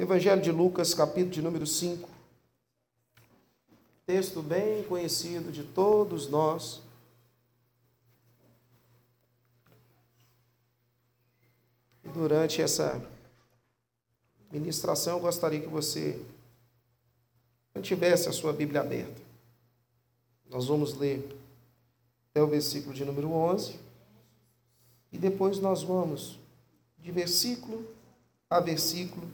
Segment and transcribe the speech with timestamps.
[0.00, 2.08] Evangelho de Lucas, capítulo de número 5.
[4.06, 6.80] Texto bem conhecido de todos nós.
[12.14, 12.98] Durante essa
[14.50, 16.18] ministração, eu gostaria que você
[17.74, 19.20] mantivesse a sua Bíblia aberta.
[20.48, 21.38] Nós vamos ler
[22.30, 23.78] até o versículo de número 11
[25.12, 26.38] e depois nós vamos
[26.98, 27.86] de versículo
[28.48, 29.28] a versículo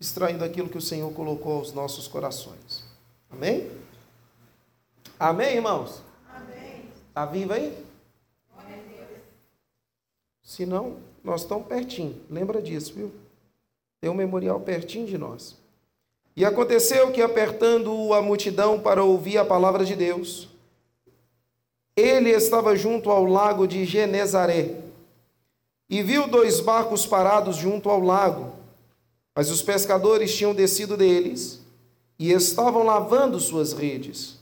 [0.00, 2.84] extraindo aquilo que o Senhor colocou aos nossos corações.
[3.30, 3.70] Amém?
[5.18, 6.02] Amém, irmãos?
[6.34, 6.84] Amém.
[7.08, 7.90] Está vivo aí?
[10.42, 12.20] Se não, nós estamos pertinho.
[12.28, 13.12] Lembra disso, viu?
[14.00, 15.56] Tem um memorial pertinho de nós.
[16.34, 20.48] E aconteceu que, apertando a multidão para ouvir a palavra de Deus,
[21.94, 24.80] ele estava junto ao lago de Genezaré
[25.88, 28.52] e viu dois barcos parados junto ao lago,
[29.34, 31.60] mas os pescadores tinham descido deles
[32.18, 34.38] e estavam lavando suas redes.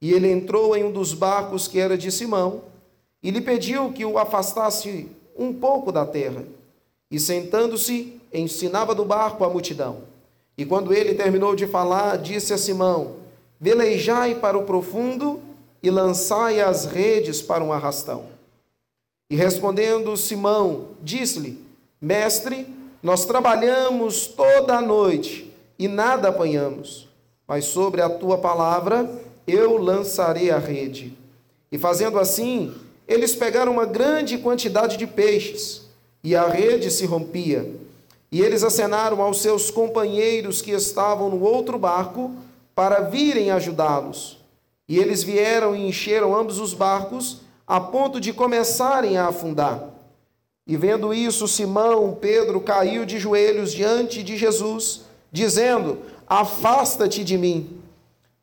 [0.00, 2.62] E ele entrou em um dos barcos que era de Simão
[3.22, 6.44] e lhe pediu que o afastasse um pouco da terra.
[7.10, 10.02] E sentando-se, ensinava do barco a multidão.
[10.58, 13.16] E quando ele terminou de falar, disse a Simão:
[13.58, 15.40] Velejai para o profundo
[15.82, 18.26] e lançai as redes para um arrastão.
[19.30, 21.64] E respondendo Simão, disse-lhe:
[22.00, 22.66] Mestre,
[23.04, 27.06] nós trabalhamos toda a noite e nada apanhamos,
[27.46, 31.12] mas sobre a tua palavra eu lançarei a rede.
[31.70, 32.74] E fazendo assim,
[33.06, 35.82] eles pegaram uma grande quantidade de peixes,
[36.22, 37.70] e a rede se rompia.
[38.32, 42.32] E eles acenaram aos seus companheiros que estavam no outro barco
[42.74, 44.38] para virem ajudá-los.
[44.88, 49.93] E eles vieram e encheram ambos os barcos, a ponto de começarem a afundar.
[50.66, 57.68] E vendo isso, Simão, Pedro, caiu de joelhos diante de Jesus, dizendo: Afasta-te de mim,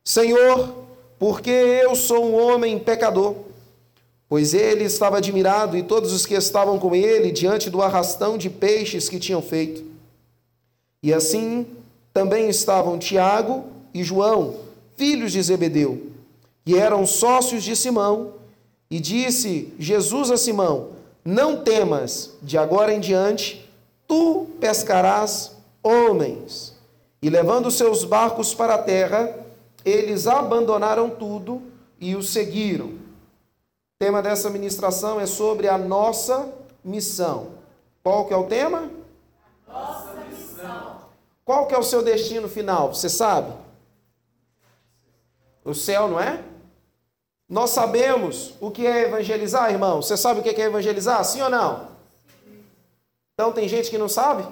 [0.03, 0.73] Senhor,
[1.17, 3.35] porque eu sou um homem pecador.
[4.29, 8.50] Pois ele estava admirado e todos os que estavam com ele diante do arrastão de
[8.50, 9.84] peixes que tinham feito.
[11.03, 11.66] E assim
[12.13, 14.56] também estavam Tiago e João,
[14.96, 16.07] filhos de Zebedeu,
[16.63, 18.34] que eram sócios de Simão.
[18.90, 20.90] E disse Jesus a Simão:
[21.24, 23.70] Não temas, de agora em diante
[24.08, 26.76] tu pescarás homens.
[27.22, 29.36] E levando seus barcos para a terra,
[29.86, 31.62] eles abandonaram tudo
[32.00, 33.02] e o seguiram
[34.02, 36.52] tema dessa ministração é sobre a nossa
[36.84, 37.52] missão.
[38.02, 38.90] Qual que é o tema?
[39.68, 41.02] Nossa missão.
[41.46, 42.92] Qual que é o seu destino final?
[42.96, 43.53] Você sabe?
[45.64, 46.44] O céu, não é?
[47.51, 50.01] Nós sabemos o que é evangelizar, irmão.
[50.01, 51.22] Você sabe o que é evangelizar?
[51.25, 51.89] Sim ou não?
[53.34, 54.47] Então tem gente que não sabe?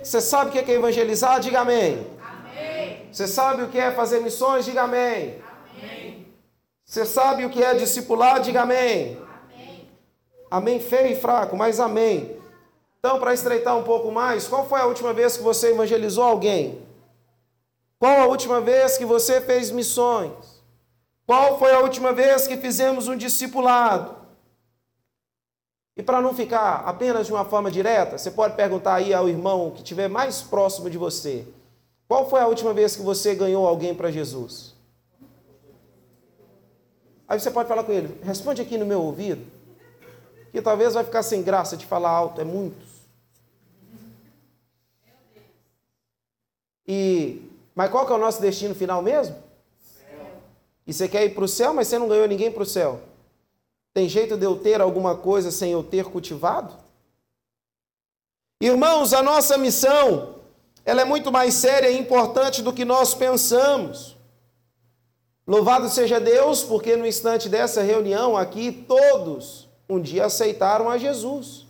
[0.00, 1.40] Você sabe o que é evangelizar?
[1.40, 2.06] Diga amém.
[2.22, 3.08] Amém.
[3.10, 4.64] Você sabe o que é fazer missões?
[4.64, 5.42] Diga amém.
[6.84, 8.40] Você sabe o que é discipular?
[8.40, 9.18] Diga amém.
[9.48, 9.88] Amém,
[10.48, 12.36] amém feio e fraco, mas amém.
[13.00, 16.91] Então, para estreitar um pouco mais, qual foi a última vez que você evangelizou alguém?
[18.02, 20.60] Qual a última vez que você fez missões?
[21.24, 24.16] Qual foi a última vez que fizemos um discipulado?
[25.96, 29.70] E para não ficar apenas de uma forma direta, você pode perguntar aí ao irmão
[29.70, 31.46] que estiver mais próximo de você:
[32.08, 34.74] qual foi a última vez que você ganhou alguém para Jesus?
[37.28, 39.46] Aí você pode falar com ele, responde aqui no meu ouvido,
[40.50, 42.88] que talvez vai ficar sem graça de falar alto, é muitos.
[46.84, 49.36] E, mas qual que é o nosso destino final mesmo?
[49.80, 50.26] Céu.
[50.86, 53.00] E você quer ir para o céu, mas você não ganhou ninguém para o céu.
[53.94, 56.74] Tem jeito de eu ter alguma coisa sem eu ter cultivado?
[58.60, 60.36] Irmãos, a nossa missão,
[60.84, 64.16] ela é muito mais séria e importante do que nós pensamos.
[65.46, 71.66] Louvado seja Deus, porque no instante dessa reunião aqui, todos um dia aceitaram a Jesus.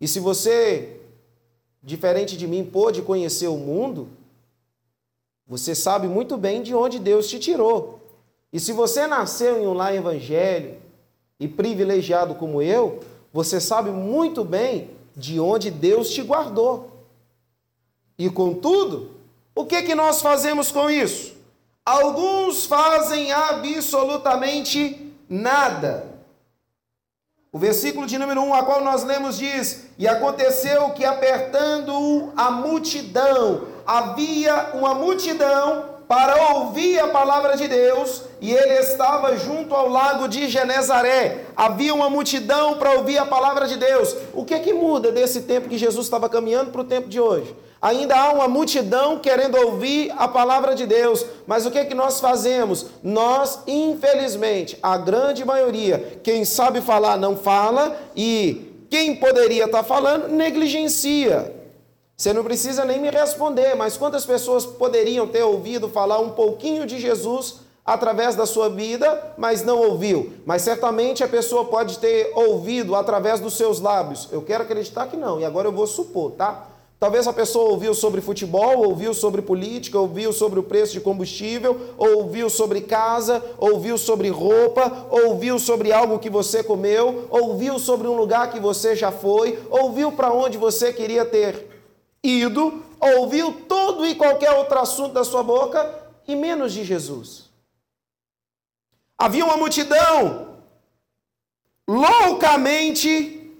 [0.00, 1.00] E se você,
[1.82, 4.08] diferente de mim, pôde conhecer o mundo,
[5.46, 8.00] você sabe muito bem de onde Deus te tirou.
[8.52, 10.80] E se você nasceu em um lar evangélico
[11.38, 13.00] e privilegiado como eu,
[13.32, 16.90] você sabe muito bem de onde Deus te guardou.
[18.18, 19.10] E contudo,
[19.54, 21.34] o que, que nós fazemos com isso?
[21.84, 26.14] Alguns fazem absolutamente nada.
[27.52, 32.50] O versículo de número 1, a qual nós lemos, diz: E aconteceu que, apertando a
[32.50, 39.88] multidão, havia uma multidão para ouvir a palavra de Deus e ele estava junto ao
[39.88, 41.46] lago de Genezaré.
[41.56, 44.14] Havia uma multidão para ouvir a palavra de Deus.
[44.32, 47.18] O que é que muda desse tempo que Jesus estava caminhando para o tempo de
[47.20, 47.56] hoje?
[47.80, 51.94] Ainda há uma multidão querendo ouvir a palavra de Deus, mas o que é que
[51.94, 52.86] nós fazemos?
[53.02, 60.28] Nós, infelizmente, a grande maioria, quem sabe falar não fala e quem poderia estar falando
[60.28, 61.63] negligencia.
[62.16, 66.86] Você não precisa nem me responder, mas quantas pessoas poderiam ter ouvido falar um pouquinho
[66.86, 70.32] de Jesus através da sua vida, mas não ouviu?
[70.46, 74.28] Mas certamente a pessoa pode ter ouvido através dos seus lábios.
[74.30, 76.68] Eu quero acreditar que não, e agora eu vou supor, tá?
[77.00, 81.76] Talvez a pessoa ouviu sobre futebol, ouviu sobre política, ouviu sobre o preço de combustível,
[81.98, 88.16] ouviu sobre casa, ouviu sobre roupa, ouviu sobre algo que você comeu, ouviu sobre um
[88.16, 91.73] lugar que você já foi, ouviu para onde você queria ter
[92.24, 97.50] ido, ouviu todo e qualquer outro assunto da sua boca e menos de Jesus.
[99.18, 100.56] Havia uma multidão
[101.86, 103.52] loucamente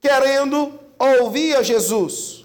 [0.00, 2.44] querendo ouvir a Jesus.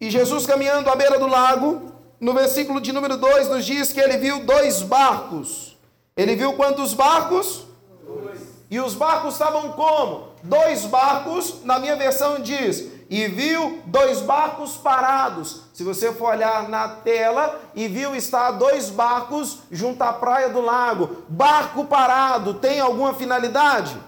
[0.00, 4.00] E Jesus caminhando à beira do lago, no versículo de número 2 nos diz que
[4.00, 5.76] ele viu dois barcos.
[6.16, 7.64] Ele viu quantos barcos?
[8.04, 8.40] Dois.
[8.70, 10.32] E os barcos estavam como?
[10.42, 15.62] Dois barcos, na minha versão diz, e viu dois barcos parados.
[15.72, 20.60] Se você for olhar na tela e viu estar dois barcos junto à praia do
[20.60, 23.98] lago, barco parado, tem alguma finalidade?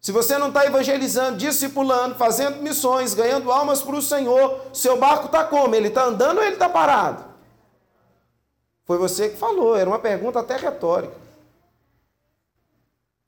[0.00, 5.26] Se você não está evangelizando, discipulando, fazendo missões, ganhando almas para o Senhor, seu barco
[5.26, 5.74] está como?
[5.74, 7.24] Ele está andando ou ele está parado?
[8.84, 11.14] Foi você que falou, era uma pergunta até retórica.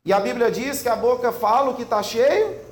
[0.05, 2.70] E a Bíblia diz que a boca fala o que está cheio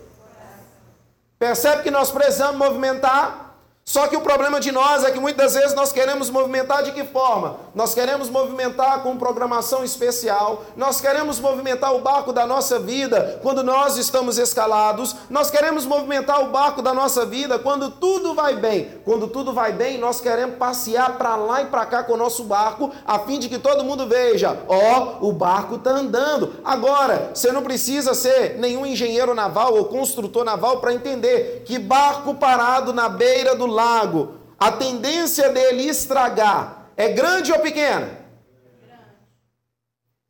[1.38, 3.47] Percebe que nós precisamos movimentar
[3.88, 7.04] só que o problema de nós é que muitas vezes nós queremos movimentar de que
[7.04, 7.56] forma?
[7.74, 13.64] Nós queremos movimentar com programação especial, nós queremos movimentar o barco da nossa vida quando
[13.64, 18.90] nós estamos escalados, nós queremos movimentar o barco da nossa vida quando tudo vai bem.
[19.06, 22.44] Quando tudo vai bem, nós queremos passear para lá e para cá com o nosso
[22.44, 26.56] barco, a fim de que todo mundo veja: ó, oh, o barco está andando.
[26.62, 32.34] Agora, você não precisa ser nenhum engenheiro naval ou construtor naval para entender que barco
[32.34, 38.26] parado na beira do lago, a tendência dele estragar é grande ou pequena?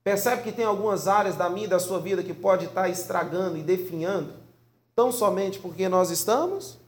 [0.04, 3.56] Percebe que tem algumas áreas da minha e da sua vida que pode estar estragando
[3.56, 4.34] e definhando,
[4.94, 6.78] tão somente porque nós estamos?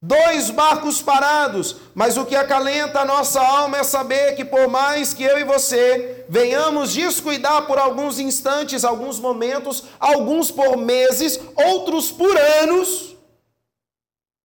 [0.00, 5.12] Dois barcos parados, mas o que acalenta a nossa alma é saber que, por mais
[5.12, 12.12] que eu e você venhamos descuidar por alguns instantes, alguns momentos, alguns por meses, outros
[12.12, 13.15] por anos,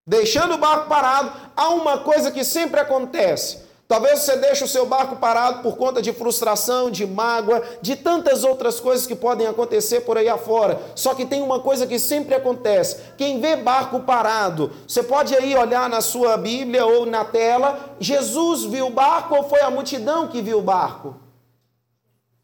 [0.05, 3.71] deixando o barco parado, há uma coisa que sempre acontece.
[3.91, 8.45] Talvez você deixe o seu barco parado por conta de frustração, de mágoa, de tantas
[8.45, 10.79] outras coisas que podem acontecer por aí afora.
[10.95, 13.01] Só que tem uma coisa que sempre acontece.
[13.17, 18.63] Quem vê barco parado, você pode aí olhar na sua Bíblia ou na tela, Jesus
[18.63, 21.17] viu o barco ou foi a multidão que viu o barco?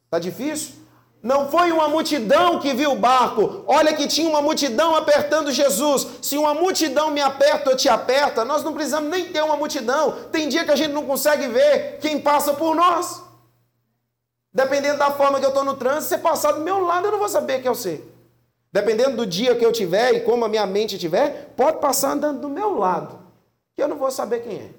[0.10, 0.87] Tá difícil?
[1.22, 3.64] Não foi uma multidão que viu o barco.
[3.68, 6.08] Olha que tinha uma multidão apertando Jesus.
[6.22, 10.12] Se uma multidão me aperta ou te aperta, nós não precisamos nem ter uma multidão.
[10.32, 13.24] Tem dia que a gente não consegue ver quem passa por nós.
[14.54, 17.20] Dependendo da forma que eu estou no trânsito, você passar do meu lado, eu não
[17.20, 18.04] vou saber que é você.
[18.72, 22.42] Dependendo do dia que eu tiver e como a minha mente tiver, pode passar andando
[22.42, 23.20] do meu lado,
[23.76, 24.70] que eu não vou saber quem é.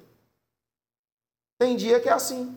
[1.59, 2.57] Tem dia que é assim.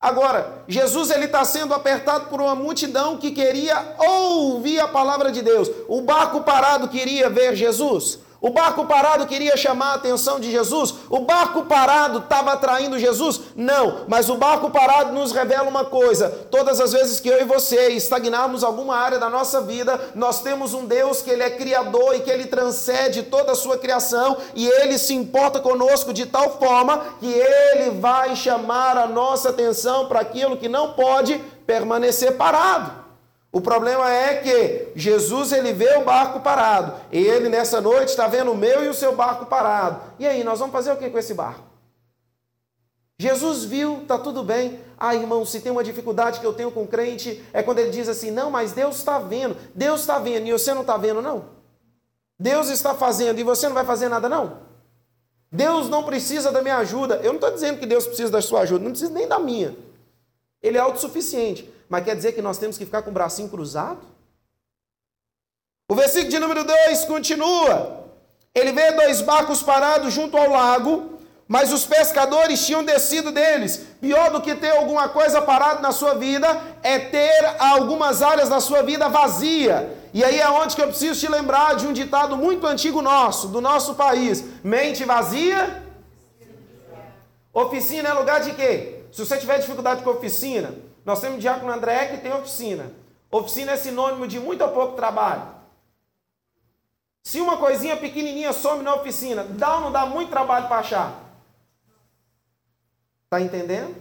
[0.00, 5.42] Agora, Jesus ele está sendo apertado por uma multidão que queria ouvir a palavra de
[5.42, 5.70] Deus.
[5.88, 8.18] O barco parado queria ver Jesus.
[8.42, 10.94] O barco parado queria chamar a atenção de Jesus?
[11.10, 13.38] O barco parado estava atraindo Jesus?
[13.54, 17.44] Não, mas o barco parado nos revela uma coisa: todas as vezes que eu e
[17.44, 22.16] você estagnarmos alguma área da nossa vida, nós temos um Deus que Ele é criador
[22.16, 26.58] e que Ele transcende toda a sua criação e Ele se importa conosco de tal
[26.58, 32.99] forma que Ele vai chamar a nossa atenção para aquilo que não pode permanecer parado.
[33.52, 36.94] O problema é que Jesus ele vê o barco parado.
[37.10, 40.00] E ele nessa noite está vendo o meu e o seu barco parado.
[40.18, 41.70] E aí, nós vamos fazer o que com esse barco?
[43.18, 44.80] Jesus viu, tá tudo bem.
[44.96, 48.08] Ah, irmão, se tem uma dificuldade que eu tenho com crente, é quando ele diz
[48.08, 49.56] assim: não, mas Deus está vendo.
[49.74, 51.46] Deus está vendo e você não está vendo, não?
[52.38, 54.58] Deus está fazendo e você não vai fazer nada, não?
[55.52, 57.16] Deus não precisa da minha ajuda.
[57.16, 59.76] Eu não estou dizendo que Deus precisa da sua ajuda, não precisa nem da minha.
[60.62, 61.70] Ele é autossuficiente.
[61.90, 63.98] Mas quer dizer que nós temos que ficar com o bracinho cruzado?
[65.90, 68.06] O versículo de número 2 continua.
[68.54, 71.18] Ele vê dois barcos parados junto ao lago,
[71.48, 73.88] mas os pescadores tinham descido deles.
[74.00, 76.46] Pior do que ter alguma coisa parada na sua vida
[76.80, 79.92] é ter algumas áreas da sua vida vazia.
[80.14, 83.48] E aí é onde que eu preciso te lembrar de um ditado muito antigo nosso,
[83.48, 84.44] do nosso país.
[84.62, 85.82] Mente vazia.
[87.52, 89.02] Oficina é lugar de quê?
[89.10, 90.72] Se você tiver dificuldade com oficina,
[91.10, 92.92] nós temos o Diácono André que tem oficina.
[93.32, 95.42] Oficina é sinônimo de muito ou pouco trabalho.
[97.24, 101.14] Se uma coisinha pequenininha some na oficina, dá ou não dá muito trabalho para achar?
[103.24, 103.96] Está entendendo?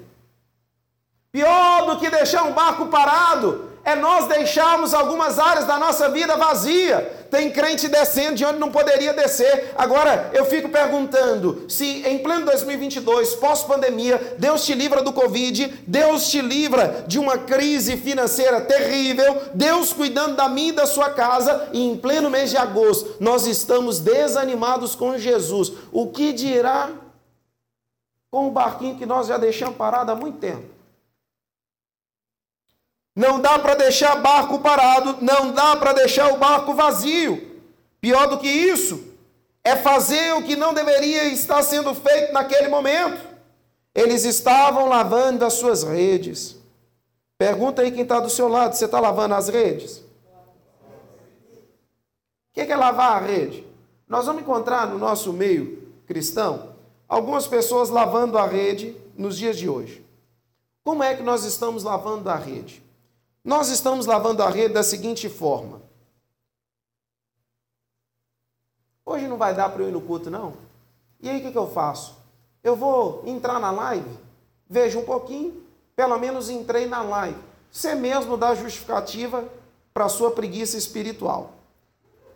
[1.32, 6.38] Pior do que deixar um barco parado é nós deixarmos algumas áreas da nossa vida
[6.38, 7.19] vazia.
[7.30, 9.74] Tem crente descendo de onde não poderia descer.
[9.78, 16.30] Agora, eu fico perguntando: se em pleno 2022, pós-pandemia, Deus te livra do Covid, Deus
[16.30, 21.70] te livra de uma crise financeira terrível, Deus cuidando da minha e da sua casa,
[21.72, 26.90] e em pleno mês de agosto, nós estamos desanimados com Jesus, o que dirá
[28.32, 30.79] com o barquinho que nós já deixamos parado há muito tempo?
[33.20, 37.60] Não dá para deixar barco parado, não dá para deixar o barco vazio.
[38.00, 39.14] Pior do que isso,
[39.62, 43.20] é fazer o que não deveria estar sendo feito naquele momento.
[43.94, 46.56] Eles estavam lavando as suas redes.
[47.38, 49.98] Pergunta aí quem está do seu lado: você está lavando as redes?
[49.98, 50.04] O
[52.54, 53.68] que é lavar a rede?
[54.08, 56.74] Nós vamos encontrar no nosso meio cristão
[57.06, 60.06] algumas pessoas lavando a rede nos dias de hoje.
[60.86, 62.88] Como é que nós estamos lavando a rede?
[63.44, 65.82] Nós estamos lavando a rede da seguinte forma.
[69.06, 70.54] Hoje não vai dar para eu ir no culto, não?
[71.20, 72.18] E aí o que, que eu faço?
[72.64, 74.10] Eu vou entrar na live,
[74.70, 75.64] vejo um pouquinho,
[75.96, 77.40] pelo menos entrei na live.
[77.72, 79.48] Você mesmo dá justificativa
[79.94, 81.54] para a sua preguiça espiritual.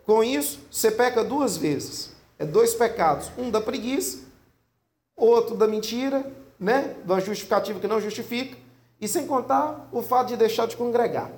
[0.04, 2.14] Com isso, você peca duas vezes.
[2.38, 3.30] É dois pecados.
[3.38, 4.24] Um da preguiça,
[5.16, 6.96] outro da mentira, né?
[7.04, 8.63] Da justificativa que não justifica.
[9.00, 11.30] E sem contar o fato de deixar de congregar.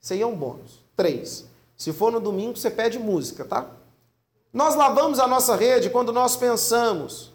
[0.00, 0.84] Isso aí é um bônus.
[0.96, 1.46] Três.
[1.76, 3.66] Se for no domingo, você pede música, tá?
[4.52, 7.32] Nós lavamos a nossa rede quando nós pensamos: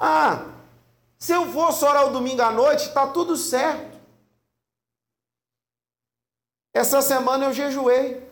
[0.00, 0.46] ah,
[1.18, 3.98] se eu fosse orar o domingo à noite, está tudo certo.
[6.72, 8.22] Essa semana eu jejuei.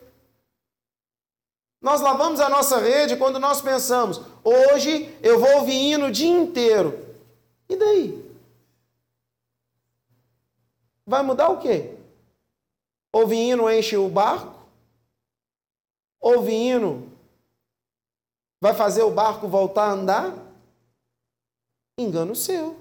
[1.80, 6.30] Nós lavamos a nossa rede quando nós pensamos: hoje eu vou ouvir hino o dia
[6.30, 7.16] inteiro.
[7.68, 8.21] E daí?
[11.12, 11.94] Vai mudar o quê?
[13.12, 14.66] O vinho enche o barco?
[16.18, 17.12] O vinho
[18.58, 20.34] vai fazer o barco voltar a andar?
[21.98, 22.80] Engano seu.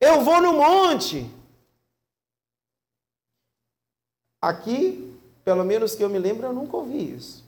[0.00, 1.30] Eu vou no monte.
[4.40, 7.44] Aqui, pelo menos que eu me lembro, eu nunca ouvi isso.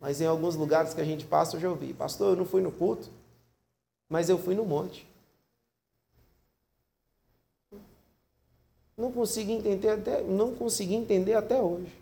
[0.00, 1.92] Mas em alguns lugares que a gente passa, eu já ouvi.
[1.92, 3.10] Pastor, eu não fui no culto,
[4.08, 5.06] mas eu fui no monte.
[8.96, 11.92] Não consegui entender até, não consegui entender até hoje.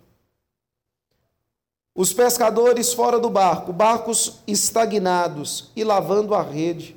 [1.95, 6.97] Os pescadores fora do barco, barcos estagnados e lavando a rede.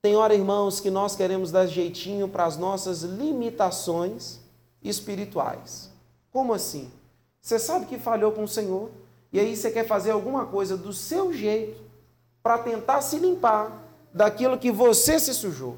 [0.00, 4.40] Tem hora, irmãos, que nós queremos dar jeitinho para as nossas limitações
[4.82, 5.90] espirituais.
[6.30, 6.90] Como assim?
[7.40, 8.90] Você sabe que falhou com o Senhor
[9.32, 11.82] e aí você quer fazer alguma coisa do seu jeito
[12.42, 15.76] para tentar se limpar daquilo que você se sujou.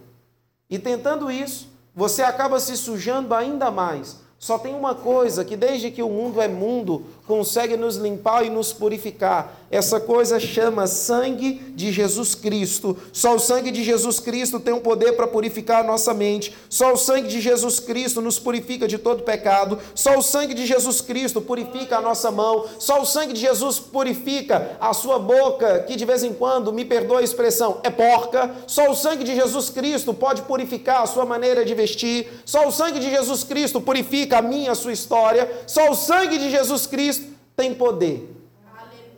[0.68, 4.18] E tentando isso, você acaba se sujando ainda mais.
[4.38, 8.50] Só tem uma coisa que, desde que o mundo é mundo, consegue nos limpar e
[8.50, 9.56] nos purificar.
[9.68, 12.96] Essa coisa chama sangue de Jesus Cristo.
[13.12, 16.56] Só o sangue de Jesus Cristo tem o um poder para purificar a nossa mente.
[16.70, 19.78] Só o sangue de Jesus Cristo nos purifica de todo pecado.
[19.92, 22.64] Só o sangue de Jesus Cristo purifica a nossa mão.
[22.78, 26.84] Só o sangue de Jesus purifica a sua boca, que de vez em quando, me
[26.84, 28.54] perdoa a expressão, é porca.
[28.68, 32.28] Só o sangue de Jesus Cristo pode purificar a sua maneira de vestir.
[32.44, 35.50] Só o sangue de Jesus Cristo purifica a minha, a sua história.
[35.66, 37.15] Só o sangue de Jesus Cristo
[37.56, 38.34] tem poder.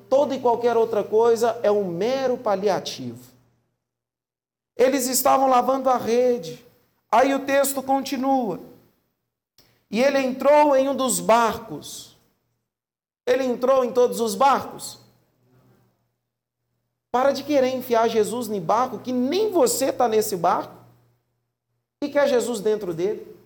[0.09, 3.23] Toda e qualquer outra coisa é um mero paliativo.
[4.77, 6.65] Eles estavam lavando a rede.
[7.11, 8.61] Aí o texto continua.
[9.91, 12.17] E ele entrou em um dos barcos.
[13.27, 14.99] Ele entrou em todos os barcos.
[17.11, 20.77] Para de querer enfiar Jesus em barco, que nem você está nesse barco.
[22.03, 23.38] E quer Jesus dentro dele.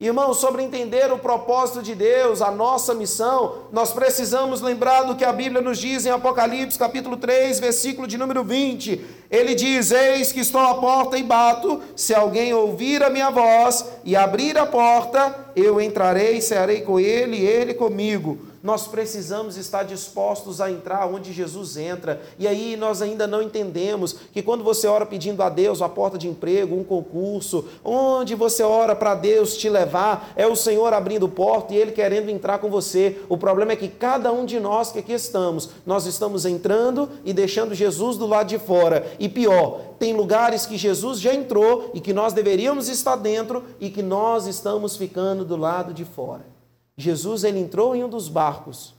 [0.00, 5.24] Irmãos, sobre entender o propósito de Deus, a nossa missão, nós precisamos lembrar do que
[5.24, 9.04] a Bíblia nos diz em Apocalipse, capítulo 3, versículo de número 20.
[9.28, 13.84] Ele diz: Eis que estou à porta e bato, se alguém ouvir a minha voz
[14.04, 18.38] e abrir a porta, eu entrarei e cearei com ele e ele comigo.
[18.62, 22.20] Nós precisamos estar dispostos a entrar onde Jesus entra.
[22.38, 26.18] E aí nós ainda não entendemos que quando você ora pedindo a Deus a porta
[26.18, 31.28] de emprego, um concurso, onde você ora para Deus te levar, é o Senhor abrindo
[31.28, 33.20] porta e Ele querendo entrar com você.
[33.28, 37.32] O problema é que cada um de nós que aqui estamos, nós estamos entrando e
[37.32, 39.06] deixando Jesus do lado de fora.
[39.18, 43.90] E pior, tem lugares que Jesus já entrou e que nós deveríamos estar dentro e
[43.90, 46.57] que nós estamos ficando do lado de fora.
[46.98, 48.92] Jesus ele entrou em um dos barcos.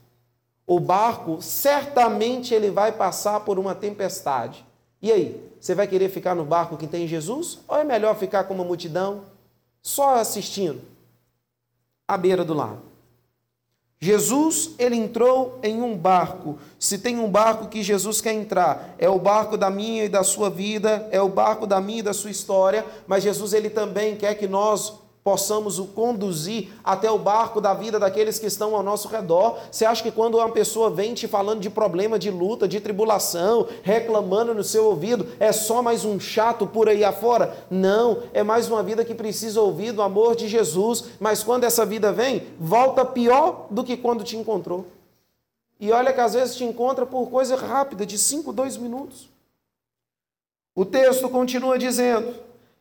[0.66, 4.66] O barco certamente ele vai passar por uma tempestade.
[5.02, 8.46] E aí, você vai querer ficar no barco que tem Jesus ou é melhor ficar
[8.46, 9.24] com uma multidão
[9.82, 10.82] só assistindo
[12.08, 12.84] à beira do lago?
[14.00, 16.58] Jesus, ele entrou em um barco.
[16.80, 20.24] Se tem um barco que Jesus quer entrar, é o barco da minha e da
[20.24, 24.16] sua vida, é o barco da minha e da sua história, mas Jesus ele também
[24.16, 24.94] quer que nós
[25.30, 29.60] possamos o conduzir até o barco da vida daqueles que estão ao nosso redor.
[29.72, 33.68] Você acha que quando uma pessoa vem te falando de problema, de luta, de tribulação,
[33.84, 37.56] reclamando no seu ouvido, é só mais um chato por aí afora?
[37.70, 41.86] Não, é mais uma vida que precisa ouvir do amor de Jesus, mas quando essa
[41.86, 44.88] vida vem, volta pior do que quando te encontrou.
[45.80, 49.30] E olha que às vezes te encontra por coisa rápida, de 5, 2 minutos.
[50.74, 52.34] O texto continua dizendo: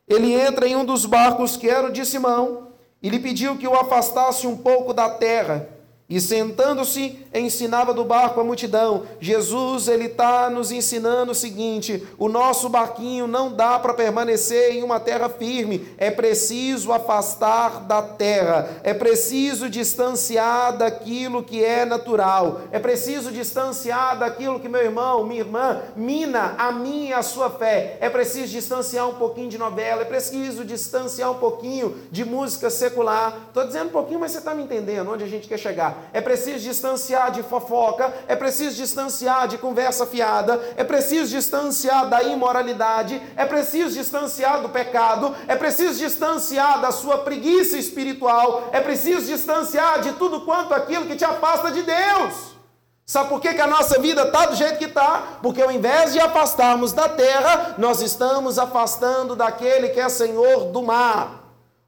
[0.09, 2.69] ele entra em um dos barcos que era o de Simão
[3.01, 5.69] e lhe pediu que o afastasse um pouco da terra.
[6.09, 9.03] E sentando-se, ensinava do barco a multidão.
[9.21, 14.81] Jesus, ele está nos ensinando o seguinte: o nosso barquinho não dá para permanecer em
[14.81, 22.61] uma terra firme, é preciso afastar da terra, é preciso distanciar daquilo que é natural,
[22.71, 27.51] é preciso distanciar daquilo que meu irmão, minha irmã, mina a minha e a sua
[27.51, 32.71] fé, é preciso distanciar um pouquinho de novela, é preciso distanciar um pouquinho de música
[32.71, 33.37] secular.
[33.47, 36.21] Estou dizendo um pouquinho, mas você está me entendendo onde a gente quer chegar é
[36.21, 43.21] preciso distanciar de fofoca, é preciso distanciar de conversa fiada, é preciso distanciar da imoralidade,
[43.35, 50.01] é preciso distanciar do pecado, é preciso distanciar da sua preguiça espiritual, é preciso distanciar
[50.01, 52.59] de tudo quanto aquilo que te afasta de Deus.
[53.05, 55.39] Sabe por que, que a nossa vida está do jeito que está?
[55.41, 60.83] Porque ao invés de afastarmos da terra, nós estamos afastando daquele que é Senhor do
[60.83, 61.39] mar.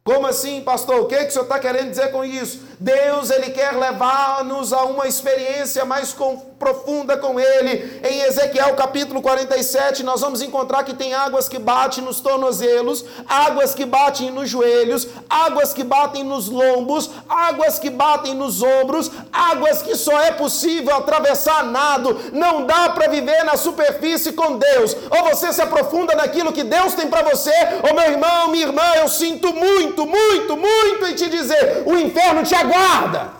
[0.03, 1.01] Como assim, pastor?
[1.01, 2.61] O que, que o senhor está querendo dizer com isso?
[2.81, 6.15] Deus, Ele quer levar-nos a uma experiência mais
[6.57, 8.01] profunda com Ele.
[8.03, 13.75] Em Ezequiel capítulo 47, nós vamos encontrar que tem águas que batem nos tornozelos, águas
[13.75, 19.83] que batem nos joelhos, águas que batem nos lombos, águas que batem nos ombros, águas
[19.83, 22.19] que só é possível atravessar nado.
[22.33, 24.97] Não dá para viver na superfície com Deus.
[25.11, 27.53] Ou você se aprofunda naquilo que Deus tem para você,
[27.87, 32.41] ou meu irmão, minha irmã, eu sinto muito, muito, muito em te dizer: o inferno
[32.41, 33.33] te aguarda guarda.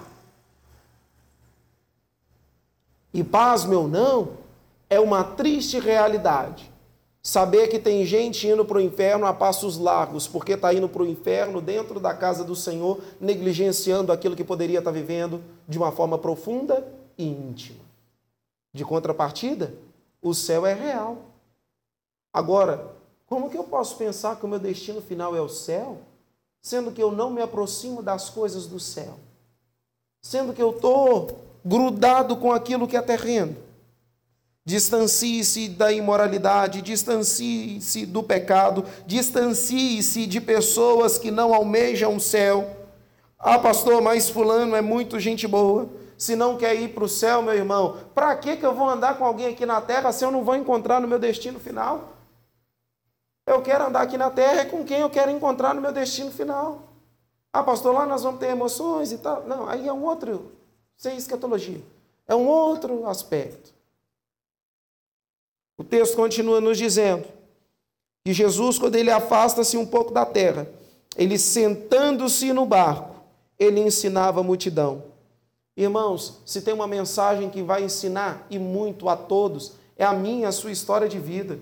[3.13, 4.38] E pasme ou não,
[4.89, 6.70] é uma triste realidade.
[7.24, 11.04] Saber que tem gente indo para o inferno a passos largos, porque está indo para
[11.04, 15.78] o inferno dentro da casa do Senhor, negligenciando aquilo que poderia estar tá vivendo de
[15.78, 16.86] uma forma profunda
[17.17, 17.80] e íntima.
[18.74, 19.74] De contrapartida,
[20.22, 21.17] o céu é real.
[22.34, 22.96] Agora,
[23.28, 26.00] como que eu posso pensar que o meu destino final é o céu
[26.62, 29.17] sendo que eu não me aproximo das coisas do céu,
[30.21, 33.56] sendo que eu estou grudado com aquilo que é terreno.
[34.63, 42.69] Distancie-se da imoralidade, distancie-se do pecado, distancie-se de pessoas que não almejam o céu.
[43.39, 45.89] Ah, pastor, mas Fulano é muito gente boa.
[46.15, 49.17] Se não quer ir para o céu, meu irmão, para que, que eu vou andar
[49.17, 52.20] com alguém aqui na terra se eu não vou encontrar no meu destino final?
[53.45, 56.32] Eu quero andar aqui na terra é com quem eu quero encontrar no meu destino
[56.32, 56.84] final.
[57.51, 59.43] Ah, pastor, lá nós vamos ter emoções e tal.
[59.45, 60.51] Não, aí é um outro,
[60.95, 61.82] sem escatologia.
[62.27, 63.73] É um outro aspecto.
[65.77, 67.27] O texto continua nos dizendo
[68.23, 70.67] que Jesus, quando ele afasta-se um pouco da terra,
[71.17, 73.15] ele sentando-se no barco,
[73.58, 75.04] ele ensinava a multidão.
[75.75, 80.47] Irmãos, se tem uma mensagem que vai ensinar e muito a todos, é a minha,
[80.47, 81.60] a sua história de vida.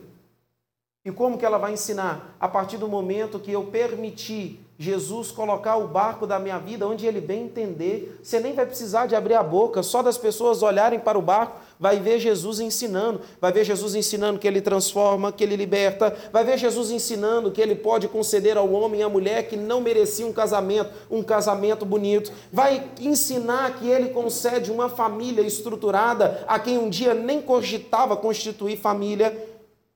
[1.10, 2.36] E como que ela vai ensinar?
[2.40, 7.06] A partir do momento que eu permitir Jesus colocar o barco da minha vida onde
[7.06, 11.00] ele bem entender, você nem vai precisar de abrir a boca, só das pessoas olharem
[11.00, 15.44] para o barco, vai ver Jesus ensinando, vai ver Jesus ensinando que ele transforma, que
[15.44, 19.50] ele liberta, vai ver Jesus ensinando que ele pode conceder ao homem e à mulher
[19.50, 25.42] que não merecia um casamento, um casamento bonito, vai ensinar que ele concede uma família
[25.42, 29.49] estruturada a quem um dia nem cogitava constituir família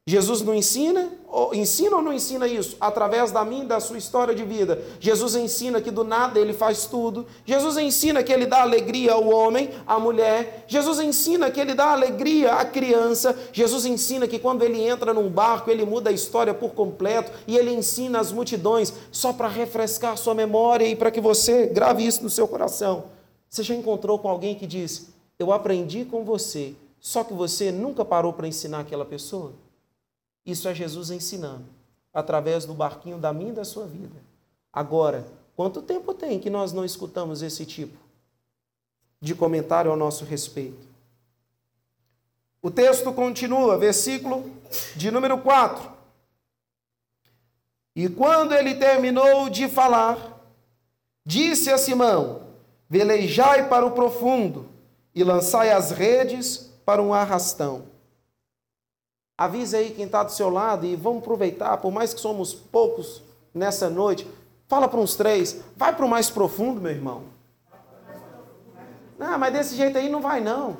[0.05, 1.09] Jesus não ensina?
[1.29, 2.75] Ou, ensina ou não ensina isso?
[2.79, 4.83] Através da e da sua história de vida.
[4.99, 7.25] Jesus ensina que do nada ele faz tudo.
[7.45, 10.65] Jesus ensina que ele dá alegria ao homem, à mulher.
[10.67, 13.37] Jesus ensina que ele dá alegria à criança.
[13.53, 17.31] Jesus ensina que quando ele entra num barco, ele muda a história por completo.
[17.47, 22.05] E ele ensina as multidões só para refrescar sua memória e para que você grave
[22.05, 23.05] isso no seu coração.
[23.49, 28.03] Você já encontrou com alguém que diz: Eu aprendi com você, só que você nunca
[28.03, 29.62] parou para ensinar aquela pessoa?
[30.45, 31.65] Isso é Jesus ensinando,
[32.13, 34.21] através do barquinho da minha e da sua vida.
[34.71, 35.25] Agora,
[35.55, 37.97] quanto tempo tem que nós não escutamos esse tipo
[39.21, 40.87] de comentário ao nosso respeito?
[42.61, 44.49] O texto continua, versículo
[44.95, 45.91] de número 4.
[47.95, 50.41] E quando ele terminou de falar,
[51.25, 52.41] disse a Simão:
[52.89, 54.69] Velejai para o profundo
[55.13, 57.92] e lançai as redes para um arrastão.
[59.37, 63.21] Avise aí quem está do seu lado e vamos aproveitar, por mais que somos poucos
[63.53, 64.27] nessa noite.
[64.67, 67.23] Fala para uns três, vai para o mais profundo, meu irmão.
[69.17, 70.77] Não, mas desse jeito aí não vai não.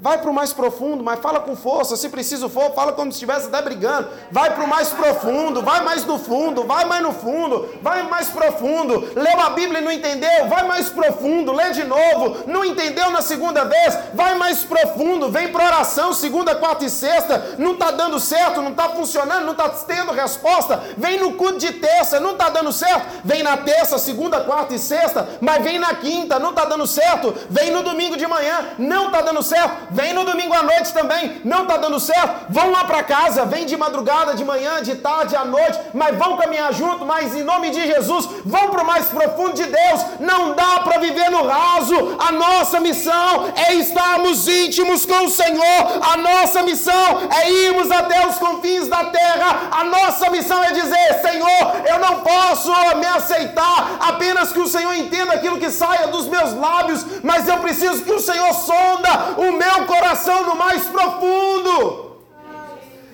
[0.00, 1.96] Vai para o mais profundo, mas fala com força.
[1.96, 4.08] Se preciso for, fala como se estivesse até brigando.
[4.30, 8.28] Vai para o mais profundo, vai mais no fundo, vai mais no fundo, vai mais
[8.28, 9.12] profundo.
[9.14, 10.48] Leu a Bíblia e não entendeu?
[10.48, 12.42] Vai mais profundo, lê de novo.
[12.46, 13.98] Não entendeu na segunda vez?
[14.12, 15.30] Vai mais profundo.
[15.30, 17.54] Vem para oração, segunda, quarta e sexta.
[17.56, 20.82] Não está dando certo, não está funcionando, não está tendo resposta.
[20.98, 23.22] Vem no culto de terça, não está dando certo.
[23.24, 27.32] Vem na terça, segunda, quarta e sexta, mas vem na quinta, não está dando certo.
[27.48, 31.40] Vem no domingo de manhã, não está dando certo vem no domingo à noite também,
[31.44, 35.36] não está dando certo, vão lá para casa, vem de madrugada, de manhã, de tarde,
[35.36, 39.06] à noite, mas vão caminhar junto, mas em nome de Jesus, vão para o mais
[39.06, 45.06] profundo de Deus, não dá para viver no raso, a nossa missão é estarmos íntimos
[45.06, 45.80] com o Senhor,
[46.12, 51.20] a nossa missão é irmos até os confins da terra, a nossa missão é dizer,
[51.22, 56.26] Senhor, eu não posso me aceitar apenas que o Senhor entenda aquilo que saia dos
[56.26, 60.84] meus lábios, mas eu preciso que o Senhor sonda o meu meu coração no mais
[60.84, 62.04] profundo.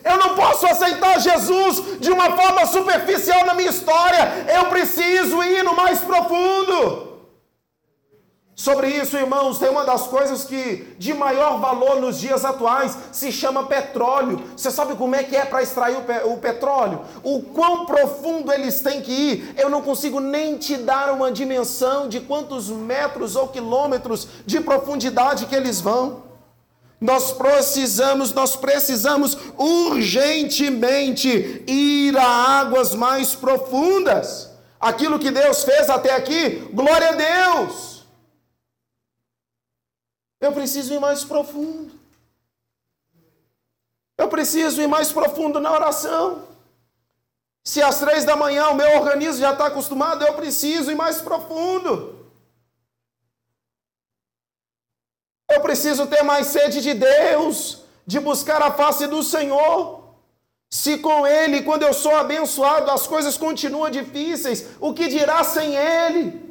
[0.02, 4.46] Eu não posso aceitar Jesus de uma forma superficial na minha história.
[4.54, 7.08] Eu preciso ir no mais profundo.
[8.54, 13.32] Sobre isso, irmãos, tem uma das coisas que de maior valor nos dias atuais se
[13.32, 14.42] chama petróleo.
[14.54, 17.00] Você sabe como é que é para extrair o, pe o, petróleo?
[17.22, 19.54] O quão profundo eles têm que ir?
[19.56, 25.46] Eu não consigo nem te dar uma dimensão de quantos metros ou quilômetros de profundidade
[25.46, 26.29] que eles vão.
[27.00, 31.28] Nós precisamos, nós precisamos urgentemente
[31.66, 34.50] ir a águas mais profundas.
[34.78, 38.04] Aquilo que Deus fez até aqui, glória a Deus.
[40.40, 41.98] Eu preciso ir mais profundo.
[44.18, 46.48] Eu preciso ir mais profundo na oração.
[47.64, 51.22] Se às três da manhã o meu organismo já está acostumado, eu preciso ir mais
[51.22, 52.19] profundo.
[55.50, 60.00] Eu preciso ter mais sede de Deus, de buscar a face do Senhor.
[60.70, 65.74] Se com Ele, quando eu sou abençoado, as coisas continuam difíceis, o que dirá sem
[65.74, 66.50] Ele?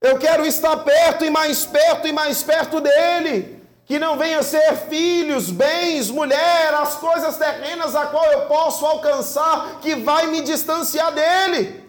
[0.00, 3.58] Eu quero estar perto e mais perto e mais perto dEle.
[3.86, 9.80] Que não venha ser filhos, bens, mulher, as coisas terrenas a qual eu posso alcançar,
[9.80, 11.87] que vai me distanciar dEle.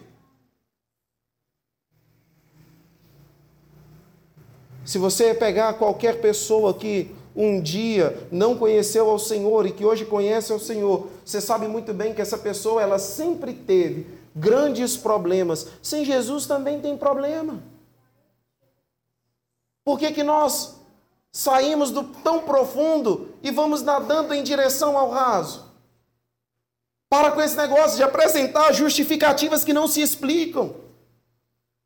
[4.90, 10.04] Se você pegar qualquer pessoa que um dia não conheceu ao Senhor e que hoje
[10.04, 15.68] conhece ao Senhor, você sabe muito bem que essa pessoa ela sempre teve grandes problemas.
[15.80, 17.62] Sem Jesus também tem problema.
[19.84, 20.80] Por que, que nós
[21.30, 25.66] saímos do tão profundo e vamos nadando em direção ao raso?
[27.08, 30.89] Para com esse negócio de apresentar justificativas que não se explicam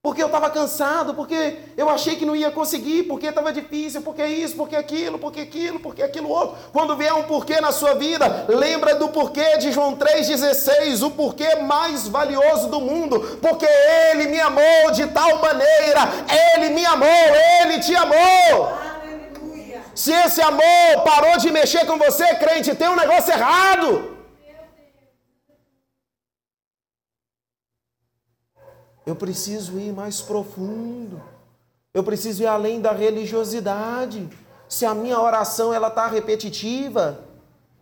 [0.04, 4.22] porque eu estava cansado, porque eu achei que não ia conseguir, porque estava difícil, porque
[4.22, 6.58] isso, porque aquilo, porque aquilo, porque aquilo outro.
[6.74, 11.54] Quando vier um porquê na sua vida, lembra do porquê de João 3,16, o porquê
[11.54, 16.02] mais valioso do mundo, porque Ele me amou de tal maneira,
[16.54, 17.08] Ele me amou,
[17.62, 18.74] Ele te amou.
[19.00, 19.80] Aleluia.
[19.94, 24.13] Se esse amor parou de mexer com você, crente, tem um negócio errado.
[29.06, 31.22] Eu preciso ir mais profundo.
[31.92, 34.28] Eu preciso ir além da religiosidade.
[34.68, 37.20] Se a minha oração ela está repetitiva,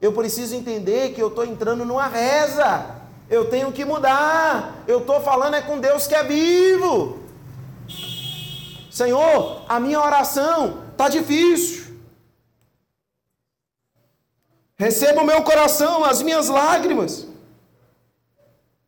[0.00, 3.02] eu preciso entender que eu estou entrando numa reza.
[3.30, 4.82] Eu tenho que mudar.
[4.86, 7.20] Eu estou falando é com Deus que é vivo.
[8.90, 11.96] Senhor, a minha oração está difícil.
[14.76, 17.31] Receba o meu coração, as minhas lágrimas.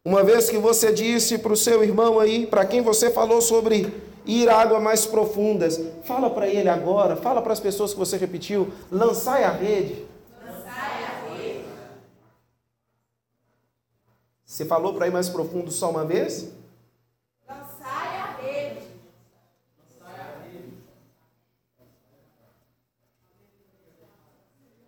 [0.07, 3.90] Uma vez que você disse para o seu irmão aí, para quem você falou sobre
[4.27, 8.19] ir a águas mais profundas, fala para ele agora, fala para as pessoas que você
[8.19, 10.05] repetiu, lançai a rede.
[10.45, 11.64] Lançai a rede.
[14.45, 16.53] Você falou para ir mais profundo só uma vez?
[17.49, 18.87] Lançai a rede.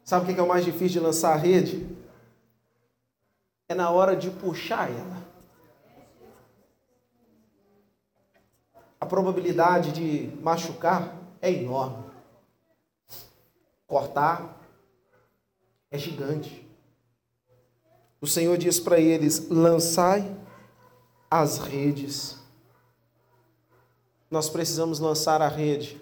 [0.05, 1.96] Sabe o que é o mais difícil de lançar a rede?
[3.69, 5.27] É na hora de puxar ela.
[9.01, 12.05] A probabilidade de machucar é enorme.
[13.87, 14.57] Cortar
[15.91, 16.67] é gigante.
[18.21, 20.37] O Senhor diz para eles: lançai
[21.31, 22.37] as redes.
[24.31, 26.01] Nós precisamos lançar a rede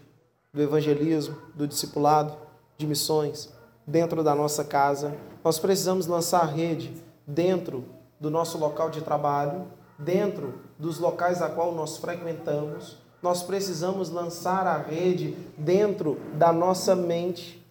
[0.52, 2.38] do evangelismo, do discipulado,
[2.78, 3.52] de missões,
[3.86, 5.14] dentro da nossa casa.
[5.42, 7.84] Nós precisamos lançar a rede dentro
[8.20, 9.66] do nosso local de trabalho,
[9.98, 12.98] dentro dos locais a qual nós frequentamos.
[13.22, 17.62] Nós precisamos lançar a rede dentro da nossa mente.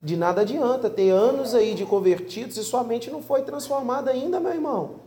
[0.00, 4.38] De nada adianta ter anos aí de convertidos e sua mente não foi transformada ainda,
[4.38, 5.06] meu irmão.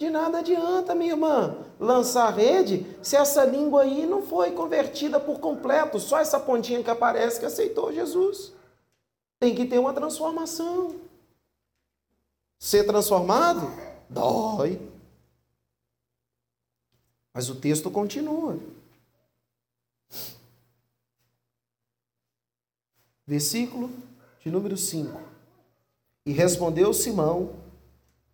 [0.00, 5.20] De nada adianta, minha irmã, lançar a rede se essa língua aí não foi convertida
[5.20, 8.54] por completo, só essa pontinha que aparece que aceitou Jesus.
[9.38, 11.09] Tem que ter uma transformação.
[12.60, 13.72] Ser transformado
[14.06, 14.78] dói.
[17.32, 18.58] Mas o texto continua.
[23.26, 23.90] Versículo
[24.40, 25.18] de número 5.
[26.26, 27.54] E respondeu Simão,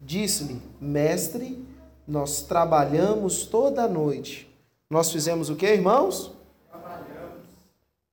[0.00, 1.64] disse-lhe: Mestre,
[2.08, 4.50] nós trabalhamos toda a noite.
[4.90, 6.32] Nós fizemos o que, irmãos?
[6.68, 7.42] Trabalhamos.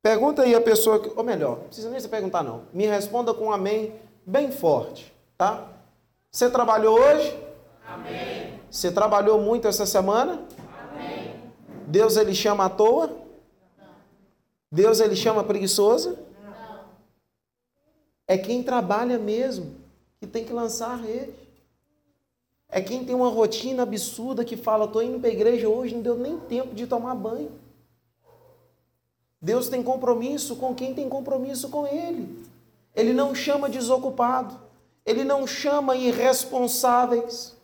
[0.01, 2.65] Pergunta aí a pessoa, ou melhor, não precisa nem se perguntar não.
[2.71, 5.72] Me responda com um amém bem forte, tá?
[6.33, 7.39] Você trabalhou hoje?
[7.85, 8.59] Amém.
[8.67, 10.43] Você trabalhou muito essa semana?
[10.89, 11.39] Amém.
[11.85, 13.05] Deus ele chama à toa?
[13.77, 13.85] Não.
[14.71, 16.17] Deus ele chama preguiçoso?
[16.43, 16.85] Não.
[18.27, 19.75] É quem trabalha mesmo
[20.19, 21.35] que tem que lançar a rede.
[22.67, 26.01] É quem tem uma rotina absurda que fala: estou indo para a igreja hoje, não
[26.01, 27.51] deu nem tempo de tomar banho.
[29.39, 32.43] Deus tem compromisso com quem tem compromisso com Ele.
[32.95, 34.72] Ele não chama desocupado.
[35.05, 37.55] Ele não chama irresponsáveis.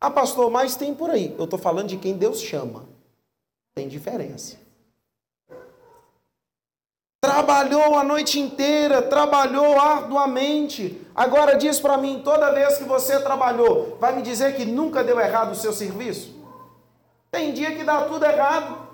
[0.00, 1.34] Ah, pastor, mas tem por aí.
[1.38, 2.86] Eu estou falando de quem Deus chama.
[3.74, 4.56] Tem diferença.
[7.20, 11.04] Trabalhou a noite inteira, trabalhou arduamente.
[11.14, 15.20] Agora diz para mim, toda vez que você trabalhou, vai me dizer que nunca deu
[15.20, 16.34] errado o seu serviço?
[17.30, 18.88] Tem dia que dá tudo errado.